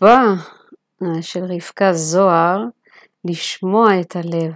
הבא 0.01 0.33
אה, 1.03 1.21
של 1.21 1.43
רבקה 1.43 1.93
זוהר, 1.93 2.63
לשמוע 3.25 4.01
את 4.01 4.15
הלב. 4.15 4.53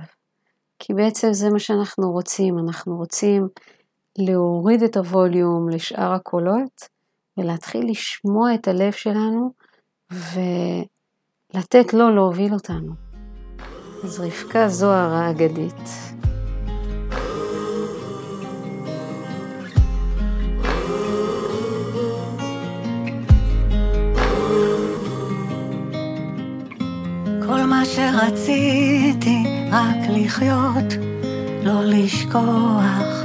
כי 0.79 0.93
בעצם 0.93 1.33
זה 1.33 1.49
מה 1.49 1.59
שאנחנו 1.59 2.11
רוצים, 2.11 2.59
אנחנו 2.59 2.97
רוצים 2.97 3.47
להוריד 4.17 4.83
את 4.83 4.97
הווליום 4.97 5.69
לשאר 5.69 6.13
הקולות 6.13 6.89
ולהתחיל 7.37 7.89
לשמוע 7.89 8.55
את 8.55 8.67
הלב 8.67 8.91
שלנו 8.91 9.51
ולתת 10.11 11.93
לו 11.93 12.15
להוביל 12.15 12.53
אותנו. 12.53 12.93
אז 14.03 14.19
רבקה 14.19 14.67
זוהר 14.67 15.13
האגדית. 15.13 15.89
כל 27.51 27.63
מה 27.63 27.85
שרציתי 27.85 29.43
רק 29.71 30.09
לחיות, 30.09 30.93
לא 31.63 31.83
לשכוח. 31.83 33.23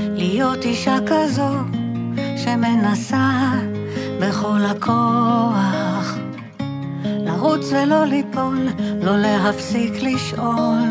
להיות 0.00 0.64
אישה 0.64 0.96
כזו 1.06 1.48
שמנסה 2.36 3.52
בכל 4.20 4.60
הכוח. 4.70 6.18
לרוץ 7.04 7.72
ולא 7.72 8.04
ליפול, 8.04 8.68
לא 9.02 9.16
להפסיק 9.16 9.92
לשאול. 10.02 10.88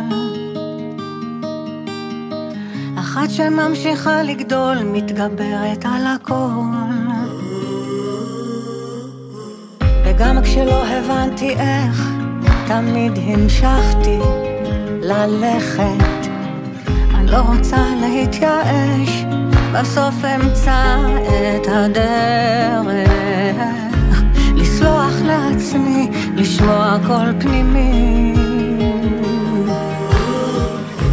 אחת 3.00 3.30
שממשיכה 3.30 4.24
לגדול, 4.24 4.78
מתגברת 4.84 5.86
על 5.86 6.08
הכל. 6.08 7.47
וגם 10.18 10.42
כשלא 10.44 10.86
הבנתי 10.88 11.50
איך, 11.50 12.10
תמיד 12.68 13.12
המשכתי 13.28 14.20
ללכת. 15.02 16.28
אני 17.16 17.32
לא 17.32 17.38
רוצה 17.38 17.78
להתייאש, 18.02 19.26
בסוף 19.74 20.16
אמצא 20.26 20.96
את 21.56 21.68
הדרך. 21.68 23.10
לסלוח 24.56 25.14
לעצמי, 25.26 26.10
לשמוע 26.36 26.98
קול 27.08 27.34
פנימי. 27.40 28.34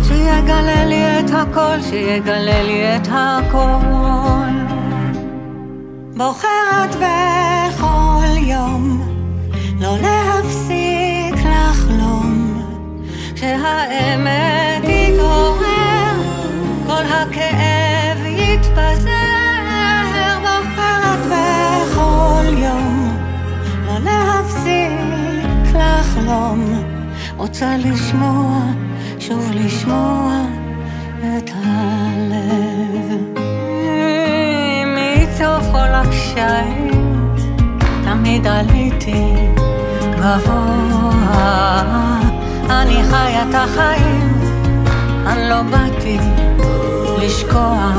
שיגלה 0.02 0.84
לי 0.84 1.20
את 1.20 1.30
הכל, 1.30 1.80
שיגלה 1.90 2.62
לי 2.62 2.96
את 2.96 3.08
הכל. 3.10 4.43
בוחרת 6.16 6.94
בכל 6.94 8.36
יום 8.36 9.02
לא 9.80 9.96
להפסיק 9.98 11.34
לחלום 11.34 12.62
שהאמת 13.36 14.84
יתעורר, 14.84 16.14
כל 16.86 17.02
הכאב 17.06 18.26
יתפזר. 18.26 19.10
בוחרת 20.42 21.18
בכל 21.26 22.58
יום 22.58 23.16
לא 23.86 23.98
להפסיק 23.98 25.74
לחלום, 25.74 26.84
רוצה 27.36 27.76
לשמוע, 27.76 28.60
שוב 29.20 29.50
לשמוע 29.54 30.44
את 31.20 31.50
הלב. 31.54 32.73
הקשיים, 36.04 37.34
תמיד 38.04 38.46
עליתי 38.46 39.24
גבוה. 40.18 41.82
אני 42.70 43.02
חי 43.10 43.32
את 43.42 43.54
החיים, 43.54 44.32
אני 45.26 45.48
לא 45.48 45.62
באתי 45.62 46.18
לשקוע. 47.18 47.92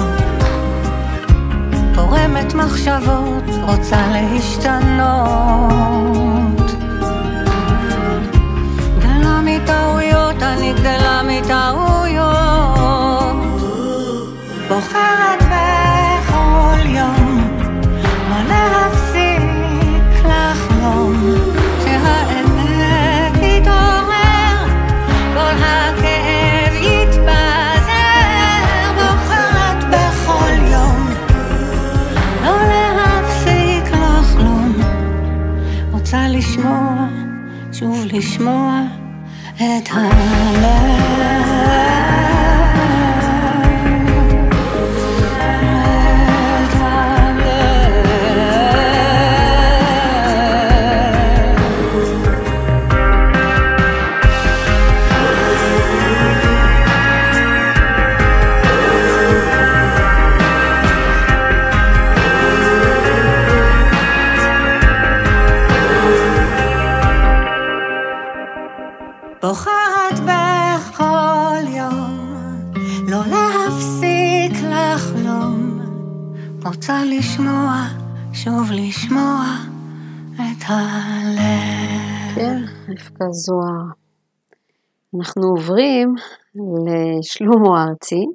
פורמת 1.96 2.54
מחשבות, 2.54 3.44
רוצה 3.68 3.98
להשתנות. 4.12 5.06
גדלה 9.00 9.42
מטעויות, 9.44 10.44
אני 10.44 10.74
גדלה 10.74 11.22
מטעויות. 11.24 12.36
בוחרת 14.68 15.42
בכל 15.44 15.85
לשמוע 38.18 38.82
את 39.56 39.90
הלב. 39.92 41.46
רבקה 83.26 83.32
זוהר. 83.32 83.86
אנחנו 85.16 85.48
עוברים 85.48 86.16
לשלמה 86.56 87.86
ארצי, 87.90 88.26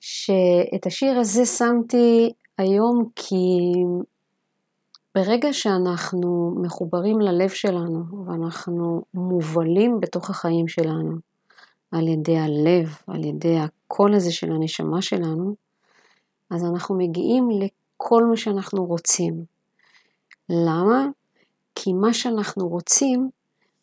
שאת 0.00 0.86
השיר 0.86 1.18
הזה 1.18 1.46
שמתי 1.46 2.32
היום 2.58 3.08
כי 3.16 3.72
ברגע 5.14 5.52
שאנחנו 5.52 6.54
מחוברים 6.62 7.20
ללב 7.20 7.48
שלנו 7.48 8.26
ואנחנו 8.26 9.02
מובלים 9.14 10.00
בתוך 10.00 10.30
החיים 10.30 10.68
שלנו 10.68 11.16
על 11.92 12.08
ידי 12.08 12.38
הלב, 12.38 12.96
על 13.06 13.24
ידי 13.24 13.58
הקול 13.58 14.14
הזה 14.14 14.32
של 14.32 14.52
הנשמה 14.52 15.02
שלנו, 15.02 15.54
אז 16.50 16.64
אנחנו 16.64 16.98
מגיעים 16.98 17.48
לכל 17.50 18.24
מה 18.24 18.36
שאנחנו 18.36 18.84
רוצים. 18.84 19.44
למה? 20.48 21.06
כי 21.74 21.92
מה 21.92 22.14
שאנחנו 22.14 22.68
רוצים 22.68 23.30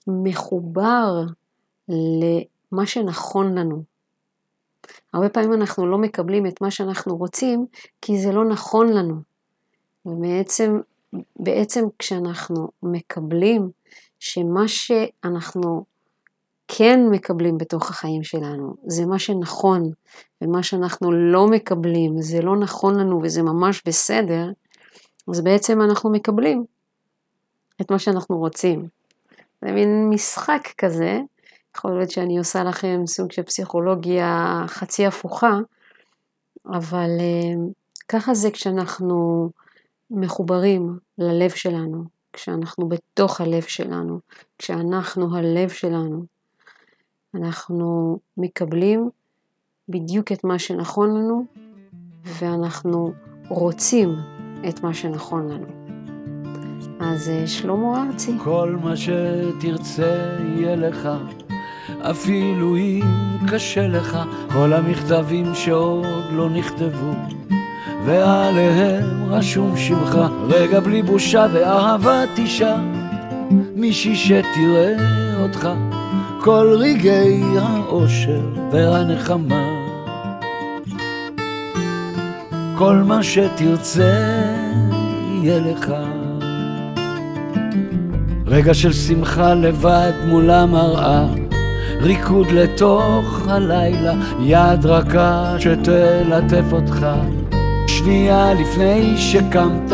מחובר 0.07 1.23
למה 1.89 2.85
שנכון 2.85 3.57
לנו. 3.57 3.83
הרבה 5.13 5.29
פעמים 5.29 5.53
אנחנו 5.53 5.87
לא 5.87 5.97
מקבלים 5.97 6.45
את 6.47 6.61
מה 6.61 6.71
שאנחנו 6.71 7.17
רוצים 7.17 7.65
כי 8.01 8.21
זה 8.21 8.31
לא 8.31 8.45
נכון 8.45 8.87
לנו. 8.87 9.15
ובעצם 10.05 10.79
בעצם 11.39 11.85
כשאנחנו 11.99 12.67
מקבלים 12.83 13.69
שמה 14.19 14.67
שאנחנו 14.67 15.85
כן 16.67 16.99
מקבלים 17.11 17.57
בתוך 17.57 17.89
החיים 17.89 18.23
שלנו 18.23 18.75
זה 18.87 19.05
מה 19.05 19.19
שנכון, 19.19 19.91
ומה 20.41 20.63
שאנחנו 20.63 21.11
לא 21.11 21.47
מקבלים 21.47 22.21
זה 22.21 22.41
לא 22.41 22.57
נכון 22.57 22.99
לנו 22.99 23.19
וזה 23.23 23.43
ממש 23.43 23.81
בסדר, 23.85 24.51
אז 25.31 25.41
בעצם 25.41 25.81
אנחנו 25.81 26.11
מקבלים 26.11 26.65
את 27.81 27.91
מה 27.91 27.99
שאנחנו 27.99 28.37
רוצים. 28.37 28.87
זה 29.61 29.71
מין 29.71 30.09
משחק 30.09 30.67
כזה, 30.77 31.19
יכול 31.77 31.97
להיות 31.97 32.11
שאני 32.11 32.37
עושה 32.37 32.63
לכם 32.63 33.01
סוג 33.07 33.31
של 33.31 33.43
פסיכולוגיה 33.43 34.63
חצי 34.67 35.05
הפוכה, 35.05 35.59
אבל 36.65 37.09
אה, 37.19 37.69
ככה 38.07 38.33
זה 38.33 38.51
כשאנחנו 38.51 39.49
מחוברים 40.11 40.97
ללב 41.17 41.49
שלנו, 41.49 42.03
כשאנחנו 42.33 42.89
בתוך 42.89 43.41
הלב 43.41 43.63
שלנו, 43.63 44.19
כשאנחנו 44.57 45.37
הלב 45.37 45.69
שלנו, 45.69 46.25
אנחנו 47.35 48.19
מקבלים 48.37 49.09
בדיוק 49.89 50.31
את 50.31 50.43
מה 50.43 50.59
שנכון 50.59 51.17
לנו 51.17 51.45
ואנחנו 52.23 53.13
רוצים 53.49 54.15
את 54.69 54.83
מה 54.83 54.93
שנכון 54.93 55.49
לנו. 55.49 55.98
אז 56.99 57.29
אה, 57.29 57.47
שלמה 57.47 58.05
ארצי. 58.07 58.31
כל 58.37 58.77
מה 58.83 58.93
שתרצה 58.97 60.35
יהיה 60.55 60.75
לך, 60.75 61.09
אפילו 62.01 62.75
אם 62.77 63.01
קשה 63.47 63.87
לך, 63.87 64.19
כל 64.53 64.73
המכתבים 64.73 65.55
שעוד 65.55 66.05
לא 66.31 66.49
נכתבו. 66.49 67.11
ועליהם 68.05 69.25
רשום 69.29 69.77
שמך, 69.77 70.17
רגע 70.49 70.79
בלי 70.79 71.01
בושה 71.01 71.47
ואהבת 71.53 72.29
אישה, 72.37 72.77
מישהי 73.75 74.15
שתראה 74.15 74.95
אותך, 75.41 75.69
כל 76.41 76.75
רגעי 76.79 77.43
האושר 77.59 78.41
והנחמה. 78.71 79.69
כל 82.77 82.95
מה 82.95 83.23
שתרצה 83.23 84.13
יהיה 85.43 85.59
לך. 85.59 85.93
רגע 88.49 88.73
של 88.73 88.93
שמחה 88.93 89.53
לבד 89.53 90.11
מול 90.27 90.49
המראה, 90.49 91.25
ריקוד 92.01 92.47
לתוך 92.51 93.47
הלילה, 93.47 94.13
יד 94.39 94.85
רכה 94.85 95.55
שתלטף 95.59 96.65
אותך. 96.71 97.07
שנייה 97.87 98.53
לפני 98.53 99.17
שקמת, 99.17 99.91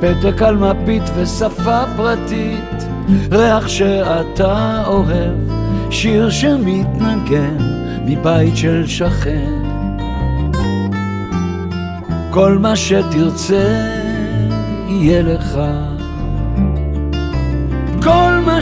פתק 0.00 0.42
על 0.42 0.56
מפית 0.56 1.02
ושפה 1.16 1.80
פרטית, 1.96 2.84
ריח 3.30 3.68
שאתה 3.68 4.82
אוהב, 4.86 5.50
שיר 5.90 6.30
שמתנגן 6.30 7.56
מבית 8.06 8.56
של 8.56 8.86
שכן. 8.86 9.62
כל 12.30 12.58
מה 12.58 12.76
שתרצה 12.76 13.88
יהיה 14.88 15.22
לך. 15.22 15.58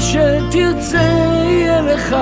שתרצה 0.01 1.03
יהיה 1.45 1.81
לך, 1.81 2.17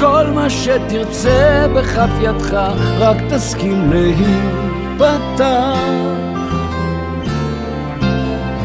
כל 0.00 0.26
מה 0.34 0.50
שתרצה 0.50 1.66
בכף 1.76 2.10
ידך, 2.20 2.54
רק 2.98 3.16
תסכים 3.30 3.90
להיפתח. 3.92 5.44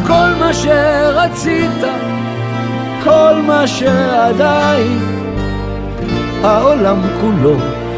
כל 0.08 0.30
מה 0.40 0.54
שרצית, 0.54 1.84
כל 3.04 3.42
מה 3.48 3.68
שעדיין, 3.68 5.00
העולם 6.44 7.02
כולו 7.22 7.56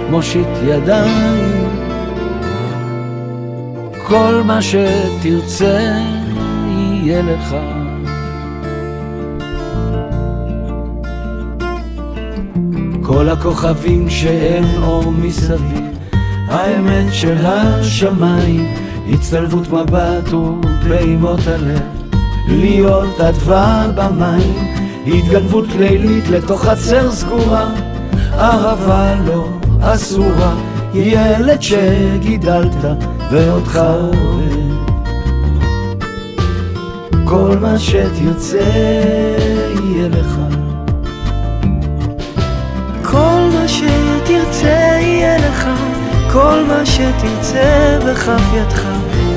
מושיט 0.09 0.47
ידיים. 0.63 1.51
כל 4.07 4.41
מה 4.45 4.59
שתרצה 4.61 5.79
יהיה 6.67 7.21
לך. 7.21 7.55
כל 13.21 13.29
הכוכבים 13.29 14.09
שאין 14.09 14.63
אור 14.83 15.11
מסביב, 15.11 15.85
האמת 16.47 17.13
של 17.13 17.35
השמיים, 17.45 18.73
הצטלבות 19.13 19.69
מבט 19.69 20.33
ופעימות 20.33 21.39
הלב, 21.47 21.81
להיות 22.47 23.19
אדווה 23.19 23.87
במים, 23.95 24.75
התגנבות 25.07 25.65
לילית 25.79 26.27
לתוך 26.27 26.65
חצר 26.65 27.11
סגורה, 27.11 27.69
אהבה 28.33 29.15
לא 29.25 29.47
אסורה, 29.81 30.55
ילד 30.93 31.61
שגידלת 31.61 32.75
ואותך 33.31 33.81
אוהב. 33.85 34.71
כל 37.25 37.57
מה 37.61 37.79
שתרצה 37.79 38.71
יהיה 39.83 40.07
לך. 40.09 40.40
שתרצה 43.67 44.97
יהיה 45.01 45.37
לך, 45.37 45.67
כל 46.31 46.63
מה 46.67 46.85
שתרצה 46.85 47.99
בכף 48.07 48.41
ידך, 48.53 48.85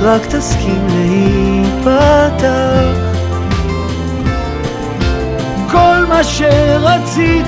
רק 0.00 0.26
תסכים 0.26 0.86
להיפתח. 0.88 2.44
כל 5.70 6.04
מה 6.08 6.24
שרצית, 6.24 7.46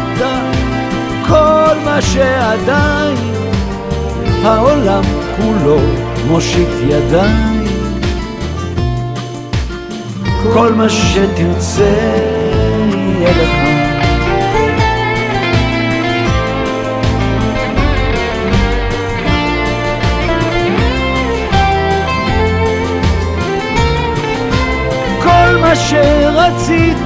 כל 1.29 1.75
מה 1.85 2.03
שעדיין, 2.03 3.17
העולם 4.45 5.03
כולו 5.37 5.79
מושיט 6.29 6.69
ידיים. 6.89 7.67
כל 10.53 10.73
מה 10.73 10.89
שתרצה 10.89 11.85
יהיה 12.89 13.31
לך. 13.31 13.66
מה 25.77 25.83
שרצית, 25.83 26.97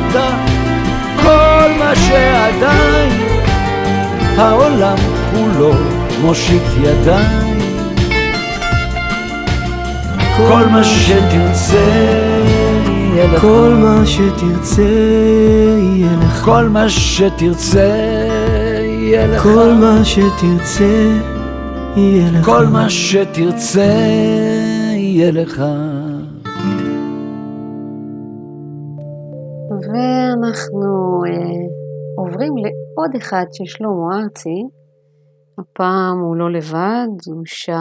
כל 1.23 1.71
מה 1.79 1.93
שעדיין, 1.95 3.13
העולם 4.37 4.97
כולו 5.31 5.73
מושיט 6.21 6.63
ידיים. 6.83 7.59
כל 10.37 10.67
מה 10.71 10.85
שתרצה 10.85 11.77
יהיה 12.87 13.27
לך. 13.33 13.41
כל 13.41 13.75
מה 13.79 14.07
שתרצה 14.07 14.83
יהיה 14.83 16.17
לך. 16.17 16.45
כל 16.45 16.69
מה 16.69 16.89
שתרצה 16.89 17.91
יהיה 18.85 19.27
לך. 19.27 19.43
כל 19.43 19.73
מה 19.73 20.05
שתרצה 20.05 21.11
יהיה 21.97 22.31
לך. 22.33 22.45
כל 22.45 22.67
מה 22.67 22.91
שתרצה 22.91 23.93
יהיה 24.97 25.31
לך. 25.33 25.63
לעוד 33.11 33.23
אחד 33.23 33.45
של 33.53 33.65
שלמה 33.65 34.23
ארצי. 34.23 34.63
הפעם 35.59 36.19
הוא 36.19 36.37
לא 36.37 36.53
לבד, 36.53 37.09
הוא, 37.27 37.43
שי, 37.47 37.73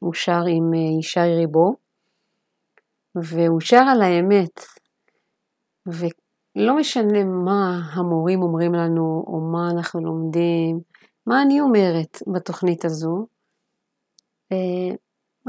הוא 0.00 0.14
שר 0.14 0.42
עם 0.48 0.74
אה, 0.74 0.98
ישי 0.98 1.20
ריבו, 1.20 1.74
והוא 3.14 3.60
שר 3.60 3.84
על 3.92 4.02
האמת. 4.02 4.64
ולא 5.86 6.76
משנה 6.76 7.24
מה 7.24 7.80
המורים 7.92 8.42
אומרים 8.42 8.74
לנו, 8.74 9.24
או 9.26 9.40
מה 9.40 9.70
אנחנו 9.70 10.00
לומדים, 10.00 10.80
מה 11.26 11.42
אני 11.42 11.60
אומרת 11.60 12.22
בתוכנית 12.34 12.84
הזו, 12.84 13.26
אה, 14.52 14.96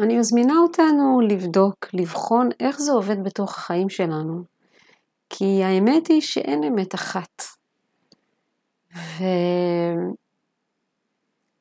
אני 0.04 0.18
מזמינה 0.18 0.54
אותנו 0.58 1.22
לבדוק, 1.22 1.86
לבחון 1.94 2.50
איך 2.60 2.80
זה 2.80 2.92
עובד 2.92 3.24
בתוך 3.24 3.58
החיים 3.58 3.90
שלנו. 3.90 4.44
כי 5.30 5.64
האמת 5.64 6.08
היא 6.08 6.22
שאין 6.22 6.64
אמת 6.64 6.96
אחת. 6.96 7.57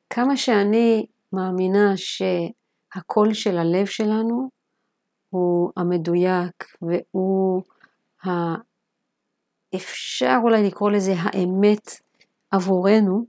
וכמה 0.09 0.37
שאני 0.37 1.05
מאמינה 1.33 1.93
שהקול 1.95 3.33
של 3.33 3.57
הלב 3.57 3.85
שלנו 3.85 4.49
הוא 5.29 5.71
המדויק 5.77 6.63
והוא 6.81 7.61
ה... 8.25 8.29
אפשר 9.75 10.37
אולי 10.43 10.67
לקרוא 10.67 10.91
לזה 10.91 11.13
האמת 11.17 11.89
עבורנו, 12.51 13.25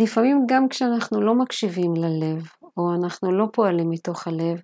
לפעמים 0.00 0.44
גם 0.48 0.68
כשאנחנו 0.68 1.20
לא 1.20 1.34
מקשיבים 1.34 1.94
ללב, 1.94 2.48
או 2.76 2.94
אנחנו 2.94 3.32
לא 3.32 3.46
פועלים 3.52 3.90
מתוך 3.90 4.26
הלב, 4.26 4.60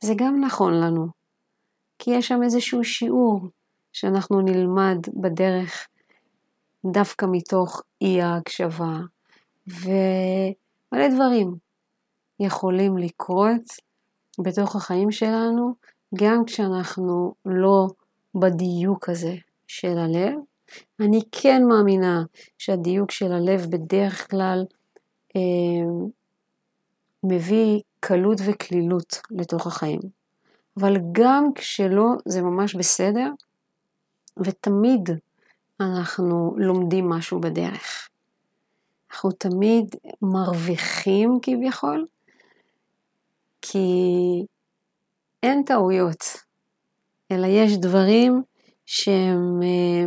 זה 0.00 0.12
גם 0.16 0.44
נכון 0.44 0.74
לנו. 0.74 1.06
כי 1.98 2.10
יש 2.10 2.28
שם 2.28 2.42
איזשהו 2.42 2.84
שיעור 2.84 3.40
שאנחנו 3.92 4.40
נלמד 4.40 4.98
בדרך 5.22 5.88
דווקא 6.84 7.26
מתוך 7.30 7.82
אי 8.02 8.22
ההקשבה, 8.22 8.96
ומלא 9.66 11.08
דברים 11.14 11.56
יכולים 12.40 12.98
לקרות 12.98 13.62
בתוך 14.38 14.76
החיים 14.76 15.10
שלנו, 15.10 15.74
גם 16.14 16.44
כשאנחנו 16.44 17.34
לא 17.46 17.86
בדיוק 18.34 19.08
הזה 19.08 19.34
של 19.66 19.98
הלב. 19.98 20.34
אני 21.00 21.20
כן 21.32 21.62
מאמינה 21.68 22.22
שהדיוק 22.58 23.10
של 23.10 23.32
הלב 23.32 23.66
בדרך 23.70 24.30
כלל 24.30 24.64
אה, 25.36 25.40
מביא 27.24 27.80
קלות 28.00 28.38
וקלילות 28.46 29.20
לתוך 29.30 29.66
החיים. 29.66 30.00
אבל 30.80 30.96
גם 31.12 31.44
כשלא, 31.54 32.06
זה 32.24 32.42
ממש 32.42 32.74
בסדר, 32.74 33.30
ותמיד 34.44 35.10
אנחנו 35.80 36.54
לומדים 36.58 37.08
משהו 37.08 37.40
בדרך. 37.40 38.08
אנחנו 39.10 39.32
תמיד 39.32 39.94
מרוויחים 40.22 41.38
כביכול, 41.42 42.06
כי 43.62 43.88
אין 45.42 45.62
טעויות, 45.62 46.24
אלא 47.30 47.46
יש 47.46 47.76
דברים 47.76 48.42
שהם 48.86 49.62
אה, 49.62 50.04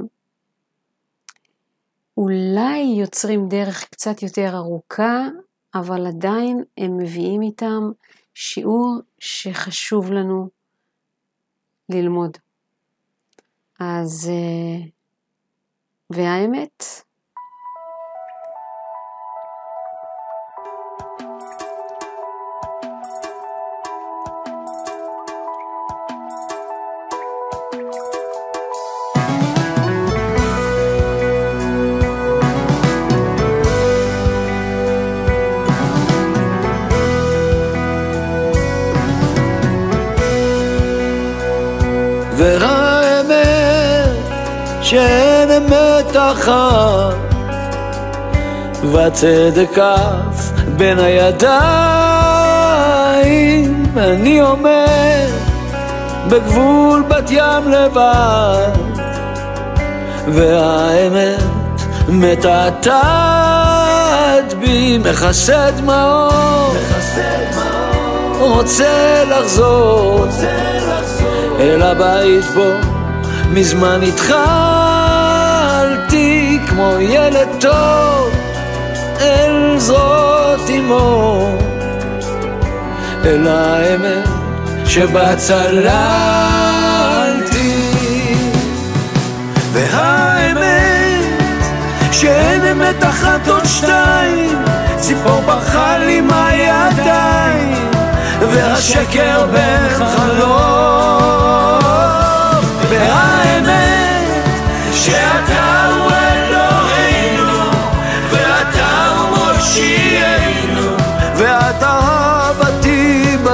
אולי 2.17 2.79
יוצרים 2.99 3.47
דרך 3.49 3.83
קצת 3.89 4.21
יותר 4.21 4.49
ארוכה, 4.55 5.27
אבל 5.75 6.07
עדיין 6.07 6.63
הם 6.77 6.97
מביאים 6.97 7.41
איתם 7.41 7.91
שיעור 8.33 8.99
שחשוב 9.19 10.11
לנו 10.11 10.49
ללמוד. 11.89 12.37
אז, 13.79 14.29
אה, 14.29 14.96
והאמת, 16.09 16.83
שאין 44.89 45.36
אמת 45.57 46.15
אחת 46.15 47.15
והצדק 48.83 49.77
אף 49.77 50.51
בין 50.77 50.99
הידיים. 50.99 51.77
אני 53.97 54.39
עומד 54.39 55.27
בגבול 56.29 57.03
בת 57.07 57.31
ים 57.31 57.71
לבד 57.71 58.71
והאמת 60.27 61.43
מתעתעת 62.09 62.93
בי 64.59 64.97
מכסה 64.97 65.71
דמעות 65.71 66.77
רוצה 68.39 69.23
לחזור 69.29 70.25
אל 71.59 71.81
הבית 71.81 72.45
בו 72.55 72.71
מזמן 73.53 73.99
התחלתי 74.03 74.76
כמו 76.77 76.99
ילד 76.99 77.47
טוב 77.59 78.35
אל 79.21 79.79
זרועות 79.79 80.69
אמו. 80.69 81.57
אל 83.25 83.47
האמת 83.47 84.27
שבה 84.85 85.35
צללתי 85.35 85.87
והאמת 89.73 91.25
שאין 92.11 92.65
אמת 92.65 93.03
אחת 93.03 93.47
עוד 93.47 93.65
שתיים 93.65 94.63
ציפור 94.97 95.41
ברחה 95.45 95.97
לי 95.97 96.21
מהידיים 96.21 97.89
והשקר 98.41 99.45
בין 99.51 99.89
חלום 99.89 100.47
והאמת 102.89 104.27
שאתה 104.93 105.76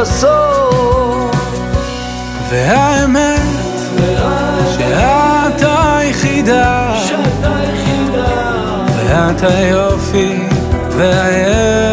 בסוף. 0.03 1.35
והאמת 2.49 3.39
שאתה 4.75 5.97
היחידה. 5.97 6.95
ואת 8.95 9.43
היופי 9.43 10.39
והעצב. 10.89 11.87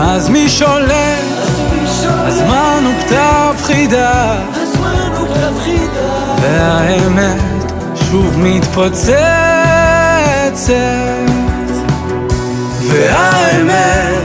אז 0.00 0.28
מי 0.28 0.48
שולט? 0.48 0.92
הזמן 2.02 2.84
הוא 2.84 2.94
כתב 3.00 3.54
חידה? 3.62 4.38
והאמת 6.40 7.72
שוב 7.94 8.38
מתפוצצת. 8.38 9.10
והאמת 12.88 14.19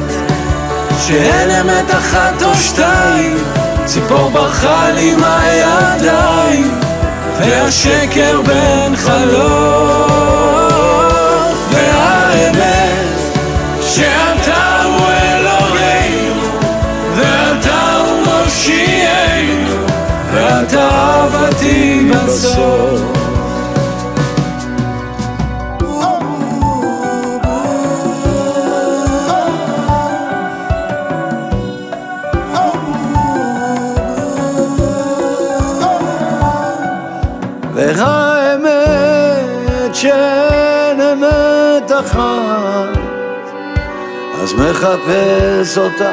שאין 0.99 1.51
אמת 1.51 1.91
אחת 1.91 2.43
או 2.43 2.55
שתיים 2.55 3.37
ציפור 3.85 4.29
ברחה 4.29 4.89
לי 4.89 5.15
מהידיים 5.15 6.79
והשקר 7.39 8.41
בין 8.41 8.95
חלוף 8.95 10.24
אז 44.75 44.81
מחפש 44.81 45.77
אותה 45.77 46.11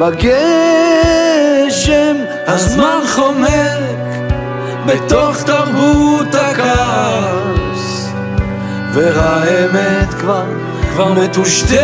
בגשם. 0.00 0.34
הזמן 2.46 2.98
חומק 3.14 3.48
בתוך 4.86 5.42
תרבות 5.42 6.34
הכעס 6.34 8.08
והאמת 8.92 10.14
כבר 10.20 10.44
כבר 10.92 11.12
מטושטשת 11.12 11.74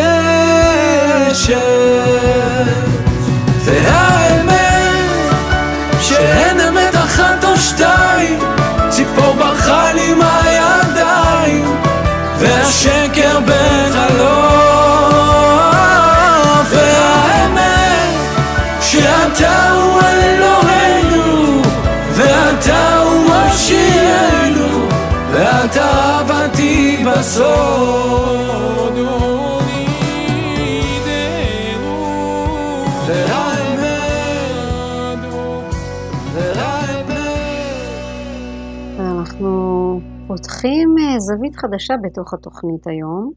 אנחנו 39.01 40.01
פותחים 40.27 40.95
אה, 40.99 41.19
זווית 41.19 41.57
חדשה 41.57 41.95
בתוך 42.03 42.35
התוכנית 42.35 42.87
היום, 42.87 43.33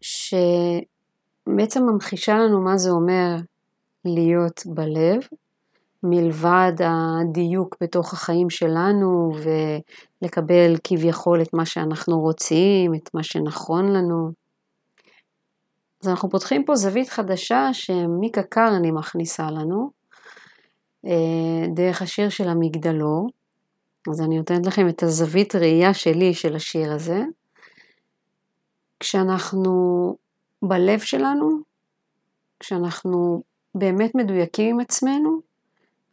שבעצם 0.00 1.82
ממחישה 1.82 2.34
לנו 2.38 2.60
מה 2.60 2.76
זה 2.76 2.90
אומר 2.90 3.36
להיות 4.04 4.62
בלב, 4.66 5.20
מלבד 6.02 6.72
הדיוק 6.84 7.76
בתוך 7.80 8.12
החיים 8.12 8.50
שלנו 8.50 9.32
ולקבל 10.22 10.76
כביכול 10.84 11.42
את 11.42 11.54
מה 11.54 11.66
שאנחנו 11.66 12.20
רוצים, 12.20 12.94
את 12.94 13.14
מה 13.14 13.22
שנכון 13.22 13.92
לנו. 13.92 14.30
אז 16.02 16.08
אנחנו 16.08 16.30
פותחים 16.30 16.64
פה 16.64 16.76
זווית 16.76 17.08
חדשה 17.08 17.68
שמיקה 17.72 18.42
קרני 18.42 18.90
מכניסה 18.90 19.50
לנו, 19.50 19.90
אה, 21.06 21.66
דרך 21.74 22.02
השיר 22.02 22.28
של 22.28 22.48
המגדלור. 22.48 23.28
אז 24.10 24.20
אני 24.20 24.36
נותנת 24.36 24.66
לכם 24.66 24.88
את 24.88 25.02
הזווית 25.02 25.54
ראייה 25.54 25.94
שלי 25.94 26.34
של 26.34 26.56
השיר 26.56 26.92
הזה. 26.92 27.22
כשאנחנו 29.00 30.16
בלב 30.62 31.00
שלנו, 31.00 31.58
כשאנחנו 32.60 33.42
באמת 33.74 34.14
מדויקים 34.14 34.74
עם 34.74 34.80
עצמנו, 34.80 35.40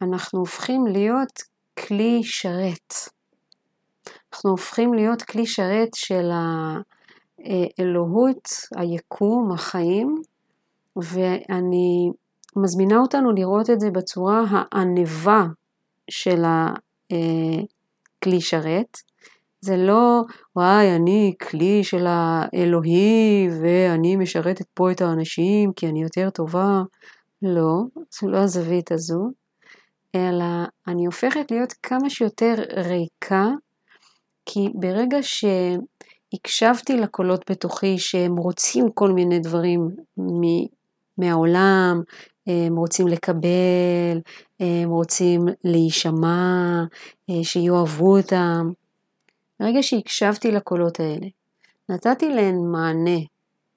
אנחנו 0.04 0.38
הופכים 0.38 0.86
להיות 0.86 1.42
כלי 1.78 2.20
שרת. 2.24 2.94
אנחנו 4.32 4.50
הופכים 4.50 4.94
להיות 4.94 5.22
כלי 5.22 5.46
שרת 5.46 5.88
של 5.94 6.30
האלוהות, 7.38 8.48
היקום, 8.76 9.52
החיים, 9.52 10.22
ואני 10.96 12.10
מזמינה 12.56 12.98
אותנו 12.98 13.32
לראות 13.32 13.70
את 13.70 13.80
זה 13.80 13.90
בצורה 13.90 14.44
הענבה 14.50 15.44
של 16.10 16.44
הכלי 16.44 18.40
שרת. 18.40 18.98
זה 19.60 19.76
לא, 19.76 20.22
וואי, 20.56 20.96
אני 20.96 21.34
כלי 21.50 21.84
של 21.84 22.06
האלוהי 22.08 23.48
ואני 23.62 24.16
משרתת 24.16 24.66
פה 24.74 24.90
את 24.90 25.00
האנשים 25.00 25.72
כי 25.72 25.88
אני 25.88 26.02
יותר 26.02 26.30
טובה. 26.30 26.82
לא, 27.42 27.82
זו 28.20 28.28
לא 28.28 28.38
הזווית 28.38 28.92
הזו, 28.92 29.30
אלא 30.14 30.44
אני 30.86 31.06
הופכת 31.06 31.50
להיות 31.50 31.72
כמה 31.82 32.10
שיותר 32.10 32.54
ריקה, 32.76 33.48
כי 34.46 34.68
ברגע 34.74 35.18
שהקשבתי 35.22 36.96
לקולות 36.96 37.50
בתוכי 37.50 37.98
שהם 37.98 38.36
רוצים 38.36 38.90
כל 38.94 39.10
מיני 39.10 39.38
דברים 39.38 39.88
מהעולם, 41.18 42.00
הם 42.46 42.76
רוצים 42.76 43.08
לקבל, 43.08 44.20
הם 44.60 44.90
רוצים 44.90 45.40
להישמע, 45.64 46.84
שיאהבו 47.42 48.16
אותם. 48.16 48.70
ברגע 49.60 49.82
שהקשבתי 49.82 50.50
לקולות 50.50 51.00
האלה, 51.00 51.26
נתתי 51.88 52.28
להן 52.28 52.56
מענה, 52.72 53.20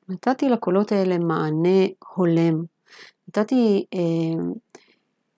נתתי 0.10 0.50
לקולות 0.50 0.92
האלה 0.92 1.18
מענה 1.18 1.86
הולם, 2.16 2.64
נתתי 3.28 3.86
אה, 3.94 4.44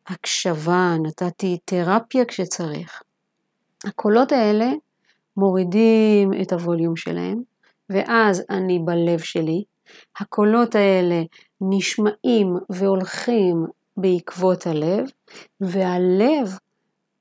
הקשבה, 0.09 0.95
נתתי 1.03 1.57
תרפיה 1.65 2.25
כשצריך. 2.25 3.03
הקולות 3.85 4.31
האלה 4.31 4.71
מורידים 5.37 6.31
את 6.41 6.53
הווליום 6.53 6.95
שלהם, 6.95 7.41
ואז 7.89 8.43
אני 8.49 8.79
בלב 8.79 9.19
שלי. 9.19 9.63
הקולות 10.19 10.75
האלה 10.75 11.21
נשמעים 11.61 12.55
והולכים 12.69 13.65
בעקבות 13.97 14.67
הלב, 14.67 15.05
והלב 15.61 16.57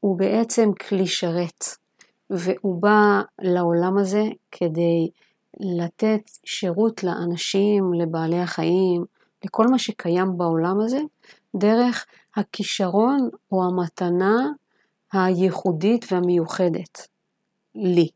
הוא 0.01 0.18
בעצם 0.18 0.72
כלי 0.72 1.07
שרת, 1.07 1.64
והוא 2.30 2.82
בא 2.82 3.20
לעולם 3.41 3.99
הזה 3.99 4.22
כדי 4.53 5.11
לתת 5.61 6.30
שירות 6.45 7.05
לאנשים, 7.05 7.93
לבעלי 7.95 8.41
החיים, 8.41 9.05
לכל 9.45 9.66
מה 9.66 9.78
שקיים 9.78 10.39
בעולם 10.39 10.80
הזה, 10.80 11.01
דרך 11.57 12.07
הכישרון 12.39 13.28
או 13.53 13.64
המתנה 13.64 14.47
הייחודית 15.12 16.12
והמיוחדת 16.12 17.09
לי. 17.74 18.09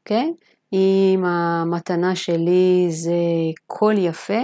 אוקיי? 0.00 0.32
Okay? 0.38 0.44
אם 0.72 1.24
המתנה 1.24 2.16
שלי 2.16 2.86
זה 2.90 3.12
קול 3.66 3.98
יפה, 3.98 4.42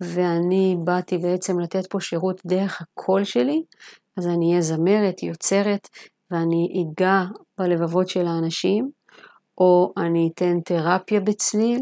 ואני 0.00 0.76
באתי 0.84 1.18
בעצם 1.18 1.60
לתת 1.60 1.86
פה 1.86 2.00
שירות 2.00 2.40
דרך 2.46 2.82
הקול 2.82 3.24
שלי, 3.24 3.62
אז 4.16 4.26
אני 4.26 4.50
אהיה 4.50 4.62
זמרת, 4.62 5.22
יוצרת, 5.22 5.88
ואני 6.30 6.82
אגע 6.82 7.22
בלבבות 7.58 8.08
של 8.08 8.26
האנשים, 8.26 8.90
או 9.58 9.92
אני 9.96 10.30
אתן 10.34 10.60
תרפיה 10.60 11.20
בצליל, 11.20 11.80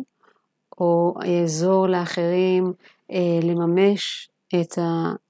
או 0.81 1.15
אעזור 1.25 1.87
לאחרים 1.87 2.73
אה, 3.11 3.39
לממש 3.43 4.30
את 4.55 4.79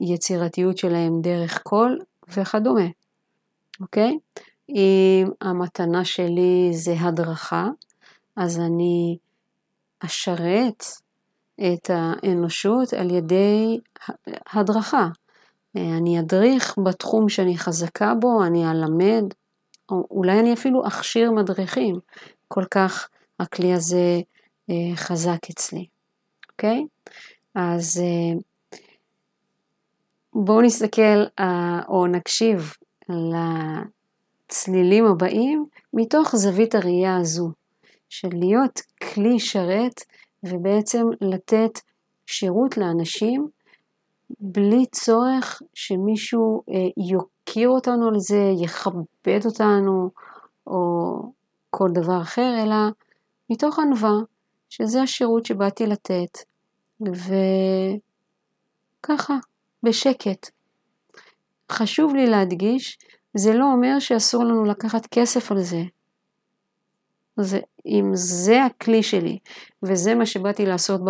היצירתיות 0.00 0.78
שלהם 0.78 1.20
דרך 1.20 1.62
קול 1.62 2.00
וכדומה, 2.28 2.86
אוקיי? 3.80 4.18
אם 4.68 5.30
המתנה 5.40 6.04
שלי 6.04 6.70
זה 6.72 6.94
הדרכה, 7.00 7.68
אז 8.36 8.58
אני 8.58 9.16
אשרת 10.00 10.84
את 11.60 11.90
האנושות 11.90 12.92
על 12.92 13.10
ידי 13.10 13.78
הדרכה. 14.52 15.08
אני 15.76 16.20
אדריך 16.20 16.74
בתחום 16.84 17.28
שאני 17.28 17.58
חזקה 17.58 18.14
בו, 18.14 18.44
אני 18.44 18.70
אלמד, 18.70 19.24
או 19.88 20.06
אולי 20.10 20.40
אני 20.40 20.52
אפילו 20.52 20.86
אכשיר 20.86 21.30
מדריכים. 21.30 21.98
כל 22.48 22.64
כך 22.70 23.08
הכלי 23.40 23.72
הזה 23.72 24.20
אה, 24.70 24.96
חזק 24.96 25.50
אצלי, 25.50 25.86
אוקיי? 26.52 26.84
אז 27.54 28.00
אה, 28.02 28.38
בואו 30.34 30.62
נסתכל 30.62 31.24
אה, 31.38 31.80
או 31.88 32.06
נקשיב 32.06 32.72
לצלילים 34.48 35.06
הבאים 35.06 35.66
מתוך 35.92 36.36
זווית 36.36 36.74
הראייה 36.74 37.16
הזו. 37.16 37.50
של 38.10 38.28
להיות 38.32 38.80
כלי 38.80 39.40
שרת 39.40 40.00
ובעצם 40.42 41.06
לתת 41.20 41.80
שירות 42.26 42.76
לאנשים 42.76 43.48
בלי 44.40 44.86
צורך 44.86 45.62
שמישהו 45.74 46.62
אה, 46.68 46.88
יוקיר 47.10 47.68
אותנו 47.68 48.08
על 48.08 48.18
זה, 48.18 48.52
יכבד 48.62 49.40
אותנו 49.44 50.10
או 50.66 51.32
כל 51.70 51.88
דבר 51.94 52.20
אחר, 52.22 52.54
אלא 52.62 52.76
מתוך 53.50 53.78
ענווה, 53.78 54.14
שזה 54.68 55.02
השירות 55.02 55.46
שבאתי 55.46 55.86
לתת, 55.86 56.38
וככה, 59.02 59.36
בשקט. 59.82 60.50
חשוב 61.72 62.14
לי 62.14 62.26
להדגיש, 62.26 62.98
זה 63.34 63.54
לא 63.54 63.64
אומר 63.64 63.98
שאסור 63.98 64.44
לנו 64.44 64.64
לקחת 64.64 65.06
כסף 65.06 65.52
על 65.52 65.62
זה. 65.62 65.82
זה, 67.40 67.60
אם 67.86 68.10
זה 68.14 68.64
הכלי 68.64 69.02
שלי 69.02 69.38
וזה 69.82 70.14
מה 70.14 70.26
שבאתי 70.26 70.66
לעשות 70.66 71.00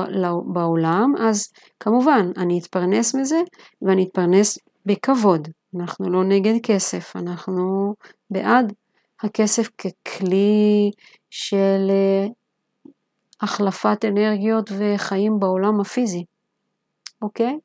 בעולם, 0.52 1.14
אז 1.20 1.52
כמובן 1.80 2.30
אני 2.36 2.58
אתפרנס 2.58 3.14
מזה 3.14 3.40
ואני 3.82 4.04
אתפרנס 4.04 4.58
בכבוד. 4.86 5.48
אנחנו 5.76 6.10
לא 6.10 6.24
נגד 6.24 6.54
כסף, 6.62 7.16
אנחנו 7.16 7.94
בעד 8.30 8.72
הכסף 9.20 9.68
ככלי 9.78 10.90
של 11.30 11.90
אה, 11.90 12.26
החלפת 13.40 14.04
אנרגיות 14.04 14.70
וחיים 14.78 15.40
בעולם 15.40 15.80
הפיזי, 15.80 16.24
אוקיי? 17.22 17.58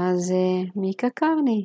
אז 0.00 0.30
אה, 0.30 0.70
מיקה 0.76 1.10
קרני. 1.10 1.64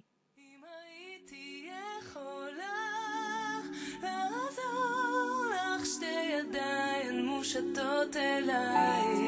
מושטות 7.46 8.16
אלייך 8.16 9.25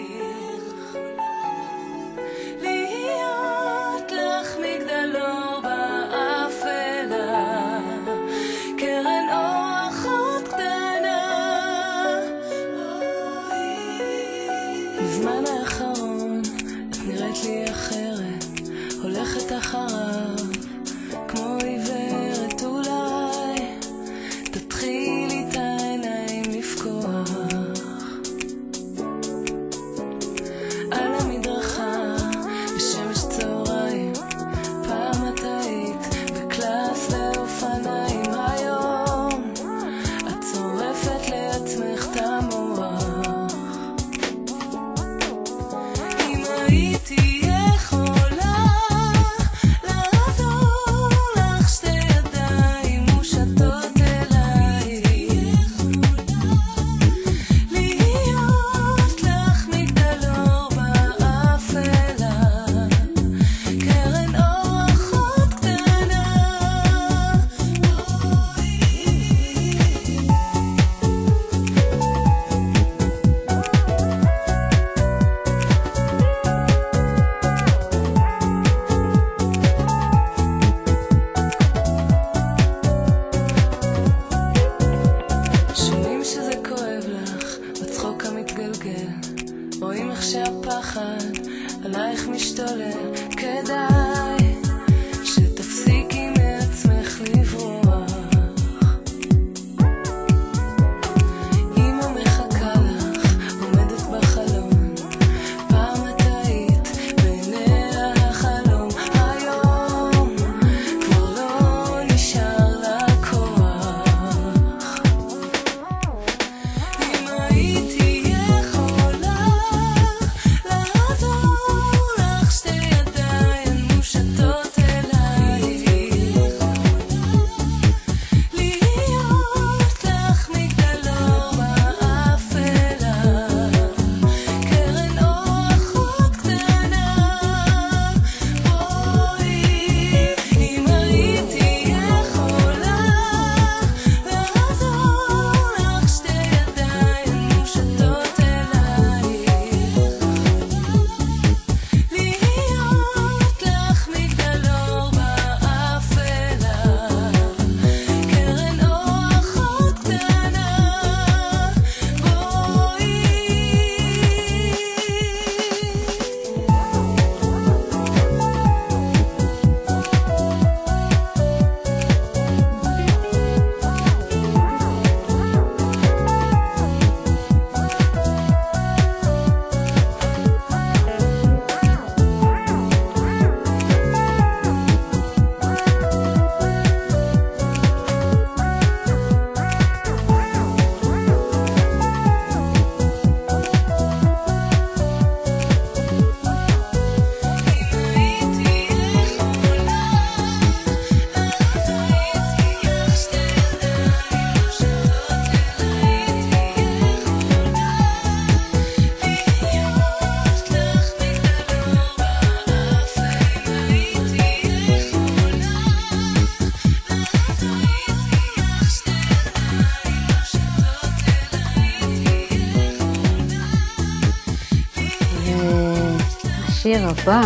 והשיר 226.88 227.08
הבא 227.08 227.42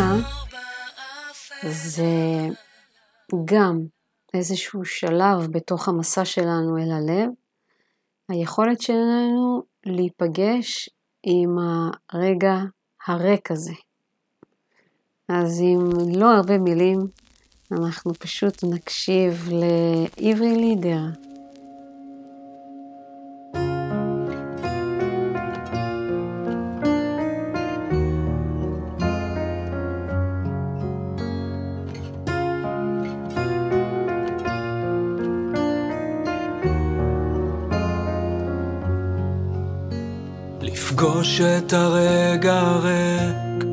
זה 1.64 2.48
גם 3.46 3.80
איזשהו 4.34 4.86
שלב 4.86 5.52
בתוך 5.52 5.88
המסע 5.88 6.26
שלנו 6.26 6.78
אל 6.78 6.92
הלב, 6.92 7.30
היכולת 8.30 8.82
שלנו 8.82 9.64
להיפגש 9.86 10.90
עם 11.24 11.56
הרגע 12.12 12.56
הריק 13.08 13.52
הזה. 13.52 13.74
אז 15.30 15.62
עם 15.64 15.90
לא 16.16 16.32
הרבה 16.32 16.58
מילים, 16.58 17.00
אנחנו 17.72 18.14
פשוט 18.14 18.64
נקשיב 18.64 19.50
לעברי 19.52 20.56
לידר. 20.56 21.31
את 41.42 41.74
הרגע 41.74 42.60
הריק, 42.60 43.64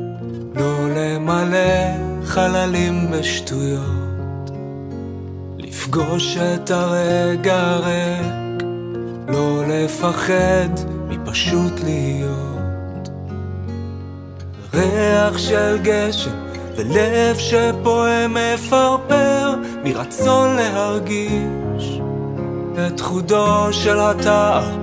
לא 0.55 0.89
למלא 0.95 2.25
חללים 2.25 3.11
בשטויות. 3.11 4.51
לפגוש 5.57 6.37
את 6.37 6.71
הרגע 6.71 7.57
הריק, 7.59 8.63
לא 9.27 9.63
לפחד 9.67 10.69
מפשוט 11.07 11.73
להיות. 11.83 13.09
ריח 14.73 15.37
של 15.37 15.77
גשם 15.83 16.31
ולב 16.75 17.37
שפועם 17.37 18.33
מפרפר 18.33 19.55
מרצון 19.83 20.55
להרגיש 20.55 21.99
את 22.87 22.99
חודו 22.99 23.73
של 23.73 23.99
התער 23.99 24.78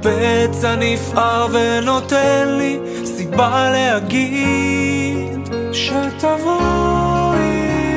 כשהפצע 0.00 0.74
נפער 0.74 1.46
ונותן 1.52 2.48
לי 2.58 2.78
סיבה 3.04 3.70
להגיד 3.70 5.48
שתבואי 5.72 7.38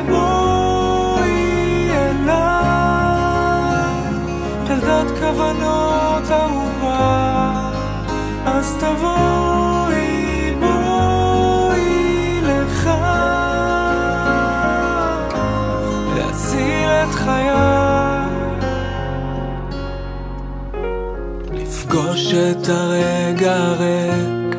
בואי 0.09 1.89
אליי. 1.91 3.13
ילדת 4.65 5.11
כוונות 5.19 6.31
אהובה 6.31 7.71
אז 8.45 8.75
תבואי 8.79 10.53
בואי 10.59 12.41
לך. 12.41 12.89
להציל 16.15 16.89
את 16.89 17.15
חיי 17.15 17.82
לפגוש 21.93 22.33
את 22.33 22.69
הרגע 22.69 23.55
הריק, 23.55 24.55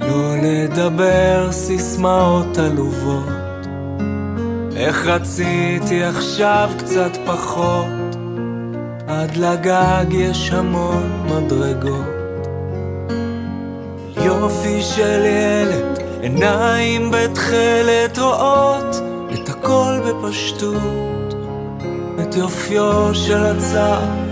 לא 0.00 0.36
לדבר 0.42 1.48
סיסמאות 1.52 2.58
עלובות. 2.58 3.28
איך 4.76 5.06
רציתי 5.06 6.04
עכשיו 6.04 6.70
קצת 6.78 7.10
פחות, 7.26 8.16
עד 9.06 9.36
לגג 9.36 10.06
יש 10.10 10.50
המון 10.52 11.26
מדרגות. 11.26 12.16
יופי 14.24 14.82
של 14.82 15.24
ילד, 15.24 15.98
עיניים 16.20 17.10
בתכלת 17.10 18.18
רואות 18.18 18.96
את 19.34 19.48
הכל 19.48 20.00
בפשטות, 20.06 21.34
את 22.22 22.34
יופיו 22.36 23.14
של 23.14 23.44
הצער. 23.44 24.25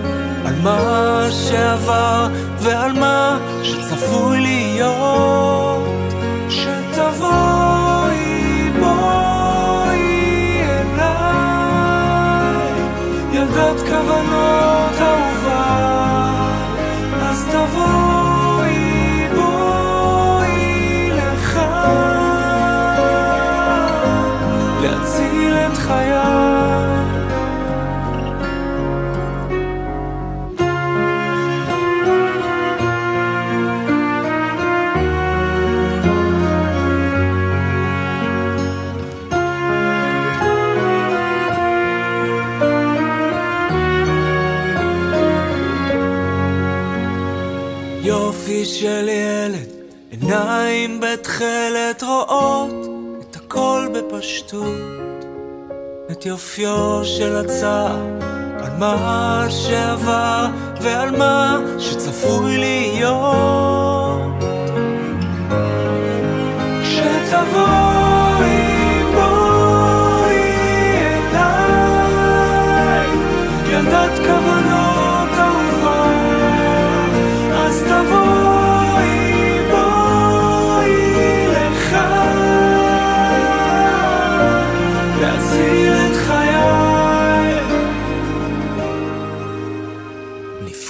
על 0.45 0.55
מה 0.63 1.27
שעבר 1.31 2.29
ועל 2.59 2.93
מה 2.93 3.39
שצפוי 3.63 4.41
להיות. 4.41 5.89
שתבואי 6.49 8.21
בואי 8.81 10.63
אליי. 10.63 11.75
ילדת 13.33 13.81
כוונות 13.81 14.94
בפשטות, 54.25 55.25
את 56.11 56.27
יופיו 56.27 57.05
של 57.05 57.37
הצער, 57.37 57.97
על 58.59 58.73
מה 58.79 59.47
שעבר 59.51 60.47
ועל 60.81 61.17
מה 61.17 61.59
שצפוי 61.79 62.59
להיות. 62.59 64.45
כשתבואי 66.83 68.05
בואי 69.15 70.43
אליי, 71.33 73.09
ילדת 73.69 74.19
כוונות 74.19 74.64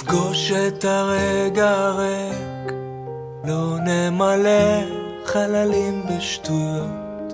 נפגוש 0.05 0.51
את 0.51 0.85
הרגע 0.85 1.69
הריק, 1.69 2.71
לא 3.47 3.77
נמלא 3.79 4.81
חללים 5.25 6.03
בשטויות. 6.05 7.33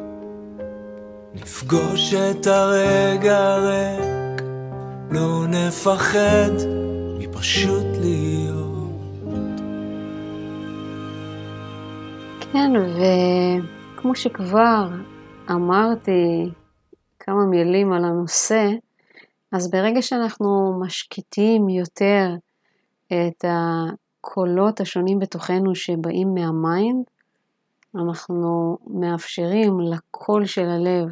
נפגוש 1.34 2.14
את 2.14 2.48
הרגע 2.48 3.38
הריק, 3.38 4.42
לא 5.12 5.48
נפחד 5.48 6.52
מפשוט 7.20 7.86
להיות. 8.02 9.22
כן, 12.54 12.72
וכמו 12.76 14.16
שכבר 14.16 14.88
אמרתי 15.52 16.52
כמה 17.20 17.46
מילים 17.46 17.94
על 17.94 18.06
הנושא, 18.06 18.70
אז 19.52 19.72
ברגע 19.72 20.02
שאנחנו 20.02 20.80
משקיטים 20.80 21.70
יותר 21.70 22.36
את 23.14 23.46
הקולות 23.48 24.80
השונים 24.80 25.20
בתוכנו 25.20 25.76
שבאים 25.76 26.34
מה 26.34 26.54
mind, 26.54 27.04
אנחנו 27.96 28.78
מאפשרים 28.88 29.80
לקול 29.80 30.46
של 30.46 30.66
הלב 30.70 31.08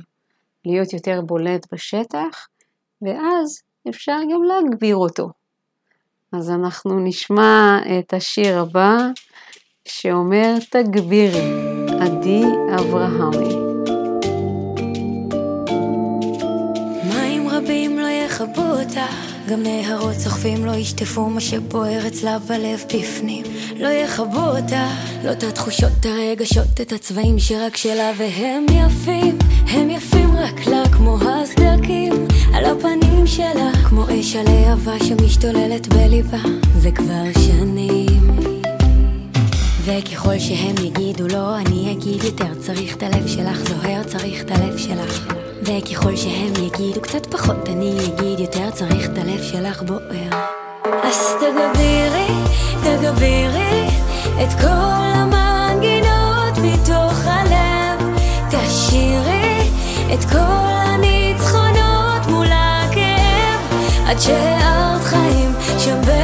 להיות 0.66 0.94
יותר 0.94 1.22
בולט 1.22 1.74
בשטח, 1.74 2.48
ואז 3.02 3.62
אפשר 3.90 4.18
גם 4.34 4.44
להגביר 4.44 4.96
אותו. 4.96 5.30
אז 6.32 6.50
אנחנו 6.50 7.00
נשמע 7.00 7.80
את 8.00 8.14
השיר 8.14 8.60
הבא 8.60 8.98
שאומר 9.86 10.56
תגבירי, 10.70 11.52
עדי 12.02 12.44
אברהמי. 12.76 13.56
מים 17.14 17.50
רבים 17.50 18.00
לא 18.00 18.08
יכבו 18.08 18.62
אותה, 18.62 19.29
גם 19.50 19.64
נהרות 19.64 20.16
סוחפים 20.16 20.66
לא 20.66 20.72
ישטפו 20.72 21.30
מה 21.30 21.42
שבוער 21.42 22.08
אצלה 22.08 22.40
בלב 22.40 22.84
בפנים. 22.86 23.44
לא 23.80 23.88
יכבו 23.88 24.42
אותה, 24.42 24.88
לא 25.24 25.32
את 25.32 25.44
התחושות, 25.44 25.92
את 26.00 26.06
הרגשות, 26.06 26.82
את 26.82 26.92
הצבעים 26.92 27.40
שרק 27.40 27.78
שלה 27.78 28.12
והם 28.18 28.66
יפים, 28.72 29.38
הם 29.68 29.90
יפים 29.90 30.36
רק 30.36 30.68
לה 30.68 30.84
כמו 30.92 31.18
הסדקים 31.22 32.14
על 32.54 32.66
הפנים 32.66 33.28
שלה, 33.28 33.72
כמו 33.90 34.06
אש 34.10 34.36
הלהבה 34.36 35.00
שמשתוללת 35.00 35.88
בליבה, 35.88 36.42
זה 36.78 36.92
כבר 36.92 37.24
שנים. 37.46 38.40
וככל 39.86 40.40
שהם 40.40 40.76
יגידו 40.86 41.28
לא, 41.28 41.58
אני 41.58 41.92
אגיד 41.92 42.24
יותר 42.24 42.56
צריך 42.60 42.96
את 42.96 43.04
הלב 43.04 43.28
שלך, 43.28 43.70
זוהר 43.70 44.04
צריך 44.04 44.42
את 44.42 44.52
הלב 44.52 44.78
שלך. 44.78 45.39
וככל 45.70 46.16
שהם 46.16 46.54
יגידו 46.66 47.02
קצת 47.02 47.26
פחות, 47.26 47.70
אני 47.70 47.98
אגיד 48.00 48.40
יותר 48.40 48.72
צריך 48.72 49.06
את 49.06 49.18
הלב 49.18 49.44
שלך 49.44 49.82
בוער. 49.84 50.50
אז 51.04 51.36
תגבירי, 51.40 52.28
תגבירי 52.84 53.88
את 54.44 54.54
כל 54.62 55.12
המנגינות 55.16 56.58
מתוך 56.64 57.20
הלב. 57.26 58.20
תשאירי 58.50 59.70
את 60.14 60.26
כל 60.26 60.38
הניצחונות 60.66 62.28
מול 62.28 62.48
הכאב. 62.52 63.80
עד 64.08 64.20
שהארת 64.20 65.04
חיים 65.04 65.40
בליבך 65.80 66.19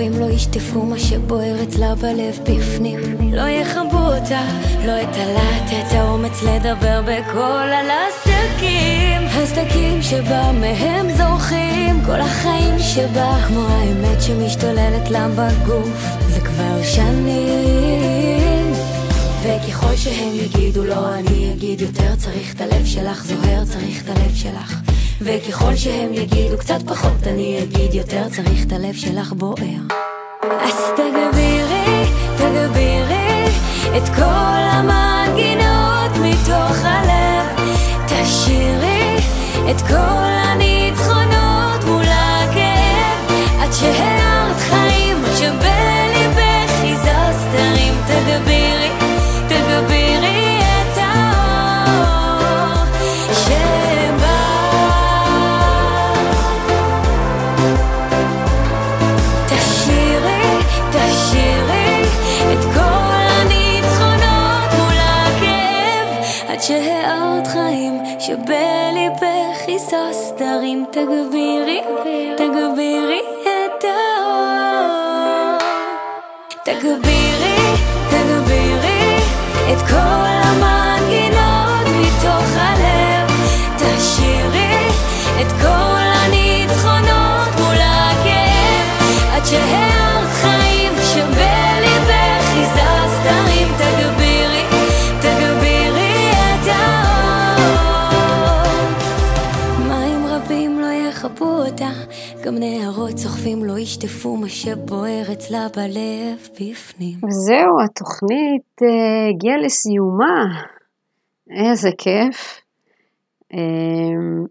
סוחפים 0.00 0.20
לא 0.20 0.30
ישטפו 0.30 0.82
מה 0.82 0.98
שבוער 0.98 1.62
אצלה 1.62 1.94
בלב 1.94 2.38
בפנים. 2.42 3.32
לא 3.32 3.48
יכבו 3.48 3.98
אותה, 3.98 4.40
לא 4.86 5.02
את 5.02 5.14
הלהט, 5.14 5.86
את 5.86 5.92
האומץ 5.92 6.42
לדבר 6.42 7.02
בקול 7.02 7.68
על 7.72 7.86
הסדקים. 7.90 9.22
הסדקים 9.26 10.02
שבה 10.02 10.52
מהם 10.52 11.06
זורחים, 11.16 12.04
כל 12.06 12.20
החיים 12.20 12.78
שבה, 12.78 13.38
כמו 13.48 13.66
האמת 13.68 14.22
שמשתוללת 14.22 15.10
לה 15.10 15.28
בגוף, 15.28 16.18
זה 16.28 16.40
כבר 16.40 16.82
שנים. 16.82 18.72
וככל 19.42 19.96
שהם 19.96 20.34
יגידו 20.34 20.84
לא, 20.84 21.14
אני 21.14 21.52
אגיד 21.52 21.80
יותר 21.80 22.16
צריך 22.16 22.54
את 22.54 22.60
הלב 22.60 22.86
שלך, 22.86 23.24
זוהר 23.24 23.64
צריך 23.64 24.02
את 24.02 24.08
הלב 24.08 24.34
שלך. 24.34 24.89
וככל 25.22 25.76
שהם 25.76 26.14
יגידו 26.14 26.58
קצת 26.58 26.78
פחות, 26.86 27.26
אני 27.26 27.62
אגיד 27.62 27.94
יותר 27.94 28.28
צריך 28.28 28.66
את 28.66 28.72
הלב 28.72 28.94
שלך 28.94 29.32
בוער. 29.32 29.82
אז 30.42 30.90
תגבירי, 30.96 32.04
תגבירי 32.36 33.44
את 33.96 34.08
כל 34.08 34.62
המנגינות 34.72 36.10
מתוך 36.22 36.84
הלב. 36.84 37.66
תשאירי 38.06 39.16
את 39.70 39.80
כל 39.80 40.34
הניצחונות 40.44 41.84
מול 41.86 42.04
הכאב. 42.08 43.34
עד 43.60 43.72
שהארת 43.72 44.56
חיים, 44.56 45.16
עד 45.24 45.69
שהארת 66.70 67.46
חיים 67.46 68.02
שבליבך 68.18 69.58
היסס 69.66 70.32
תרים. 70.36 70.84
תגבירי, 70.90 71.80
תגבירי 72.36 73.20
את 73.42 73.84
האור. 73.84 75.58
תגבירי, 76.64 77.56
תגבירי 78.10 79.16
את 79.72 79.82
כל 79.90 80.26
המנגינות 80.44 81.86
מתוך 82.00 82.56
הלב. 82.56 83.30
תשאירי 83.76 84.88
את 85.40 85.52
כל 85.62 85.69
גם 102.60 102.66
נהרות 102.66 103.18
סוחפים 103.18 103.64
לא 103.64 103.78
ישטפו 103.78 104.36
מה 104.36 104.48
שבוער 104.48 105.22
אצלה 105.32 105.66
בלב 105.76 106.48
בפנים. 106.52 107.18
וזהו, 107.24 107.80
התוכנית 107.84 108.82
אה, 108.82 109.28
הגיעה 109.28 109.56
לסיומה. 109.56 110.62
איזה 111.50 111.90
כיף. 111.98 112.60
אמ, 113.52 114.44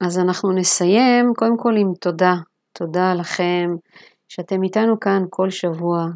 אז 0.00 0.18
אנחנו 0.18 0.52
נסיים 0.52 1.32
קודם 1.36 1.56
כל 1.56 1.76
עם 1.76 1.94
תודה. 2.00 2.34
תודה 2.72 3.14
לכם 3.14 3.70
שאתם 4.28 4.62
איתנו 4.62 5.00
כאן 5.00 5.22
כל 5.30 5.50
שבוע. 5.50 6.06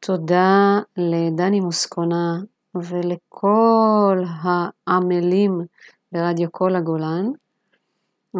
תודה 0.00 0.78
לדני 0.96 1.60
מוסקונה 1.60 2.36
ולכל 2.74 4.22
העמלים 4.42 5.60
ברדיו 6.12 6.48
כל 6.52 6.76
הגולן. 6.76 7.24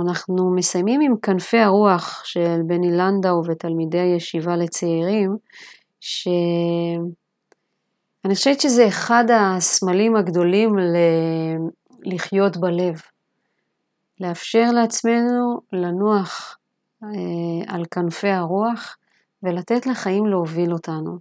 אנחנו 0.03 0.55
מסיימים 0.55 1.01
עם 1.01 1.17
כנפי 1.23 1.59
הרוח 1.59 2.23
של 2.25 2.61
בני 2.67 2.91
לנדאו 2.91 3.43
ותלמידי 3.47 3.99
הישיבה 3.99 4.57
לצעירים, 4.57 5.37
שאני 6.01 7.05
חושבת 8.35 8.61
שזה 8.61 8.89
אחד 8.89 9.25
הסמלים 9.31 10.17
הגדולים 10.17 10.79
ל... 10.79 10.97
לחיות 12.05 12.57
בלב. 12.57 13.01
לאפשר 14.21 14.71
לעצמנו 14.73 15.61
לנוח 15.73 16.59
אה, 17.03 17.75
על 17.75 17.85
כנפי 17.91 18.29
הרוח 18.29 18.97
ולתת 19.43 19.87
לחיים 19.87 20.27
להוביל 20.27 20.73
אותנו. 20.73 21.19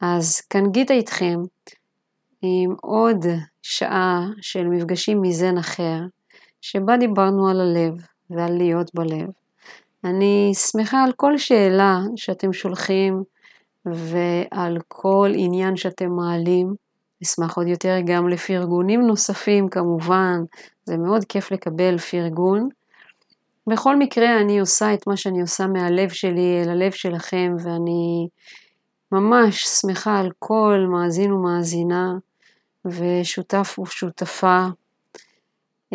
אז 0.00 0.40
כאן 0.40 0.70
גיטה 0.70 0.94
איתכם 0.94 1.40
עם 2.42 2.74
עוד 2.82 3.26
שעה 3.62 4.26
של 4.40 4.64
מפגשים 4.66 5.22
מזן 5.22 5.58
אחר, 5.58 6.00
שבה 6.68 6.96
דיברנו 6.96 7.48
על 7.48 7.60
הלב 7.60 7.94
ועל 8.30 8.56
להיות 8.56 8.94
בלב. 8.94 9.28
אני 10.04 10.52
שמחה 10.54 11.02
על 11.04 11.12
כל 11.12 11.38
שאלה 11.38 12.00
שאתם 12.16 12.52
שולחים 12.52 13.22
ועל 13.84 14.78
כל 14.88 15.32
עניין 15.34 15.76
שאתם 15.76 16.10
מעלים. 16.10 16.74
אשמח 17.22 17.56
עוד 17.56 17.66
יותר 17.66 17.96
גם 18.06 18.28
לפרגונים 18.28 19.00
נוספים 19.00 19.68
כמובן, 19.68 20.40
זה 20.84 20.96
מאוד 20.96 21.24
כיף 21.24 21.50
לקבל 21.50 21.98
פרגון. 21.98 22.68
בכל 23.66 23.96
מקרה 23.96 24.40
אני 24.40 24.60
עושה 24.60 24.94
את 24.94 25.06
מה 25.06 25.16
שאני 25.16 25.40
עושה 25.40 25.66
מהלב 25.66 26.08
שלי 26.08 26.62
אל 26.62 26.68
הלב 26.68 26.92
שלכם 26.92 27.56
ואני 27.64 28.28
ממש 29.12 29.64
שמחה 29.64 30.18
על 30.18 30.30
כל 30.38 30.86
מאזין 30.88 31.32
ומאזינה 31.32 32.14
ושותף 32.84 33.78
ושותפה. 33.82 34.66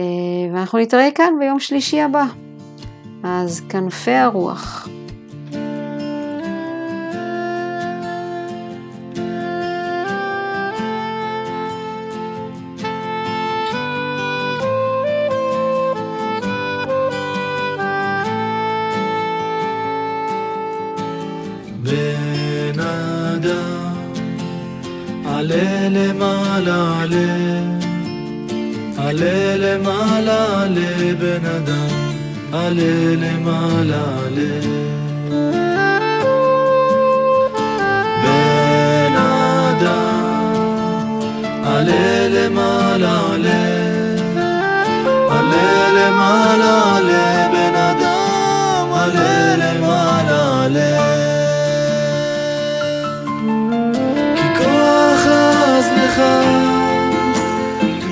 אה, 0.01 0.53
ואנחנו 0.53 0.79
נתראה 0.79 1.09
כאן 1.15 1.33
ביום 1.39 1.59
שלישי 1.59 2.01
הבא. 2.01 2.25
אז 3.23 3.61
כנפי 3.69 4.11
הרוח. 4.11 4.87
בן 21.83 22.79
אדם, 22.79 23.93
עלה 25.25 25.89
למעלה, 25.89 27.01
עלה, 27.01 27.90
עלה 29.03 29.57
למעלה, 29.57 30.61
עלה 30.61 31.13
בן 31.19 31.45
אדם, 31.45 32.11
עלה 32.53 33.15
למעלה, 33.17 34.03
עלה. 34.25 34.61
בן 38.23 39.15
אדם, 39.17 40.39
עלה 41.65 42.27
למעלה, 42.29 43.19
עלה, 43.33 43.63
עלה 45.29 45.89
למעלה, 45.97 46.97
עלה 46.97 47.47
בן 47.53 47.75
אדם, 47.75 48.93
עלה 48.93 49.55
למעלה, 49.57 50.65
עלה. 50.65 50.97
כי 54.35 54.47
כוח 54.57 55.27
עז 55.27 55.85
לך, 55.97 56.17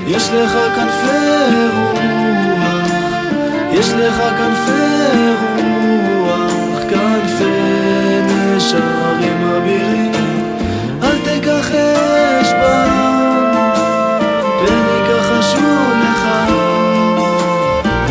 יש 0.10 0.30
לך 0.30 0.52
כנפי 0.76 1.66
רוח, 1.76 2.90
יש 3.72 3.90
לך 3.94 4.18
כנפי 4.38 5.34
רוח, 6.18 6.80
כנפי 6.90 8.22
נשרים 8.26 9.44
אבירים, 9.58 10.12
אל 11.04 11.18
תכחש 11.24 12.54
בם, 12.54 13.52
פן 14.60 14.86
יכחשו 15.10 15.76
לך, 16.02 16.52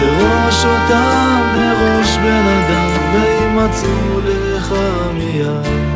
בראש 0.01 0.65
אותם, 0.65 1.41
בראש 1.55 2.17
בן 2.17 2.47
אדם, 2.47 2.91
וימצאו 3.13 4.21
לך 4.25 4.75
מיד. 5.15 5.88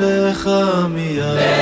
לך 0.00 0.50
מיד. 0.94 1.59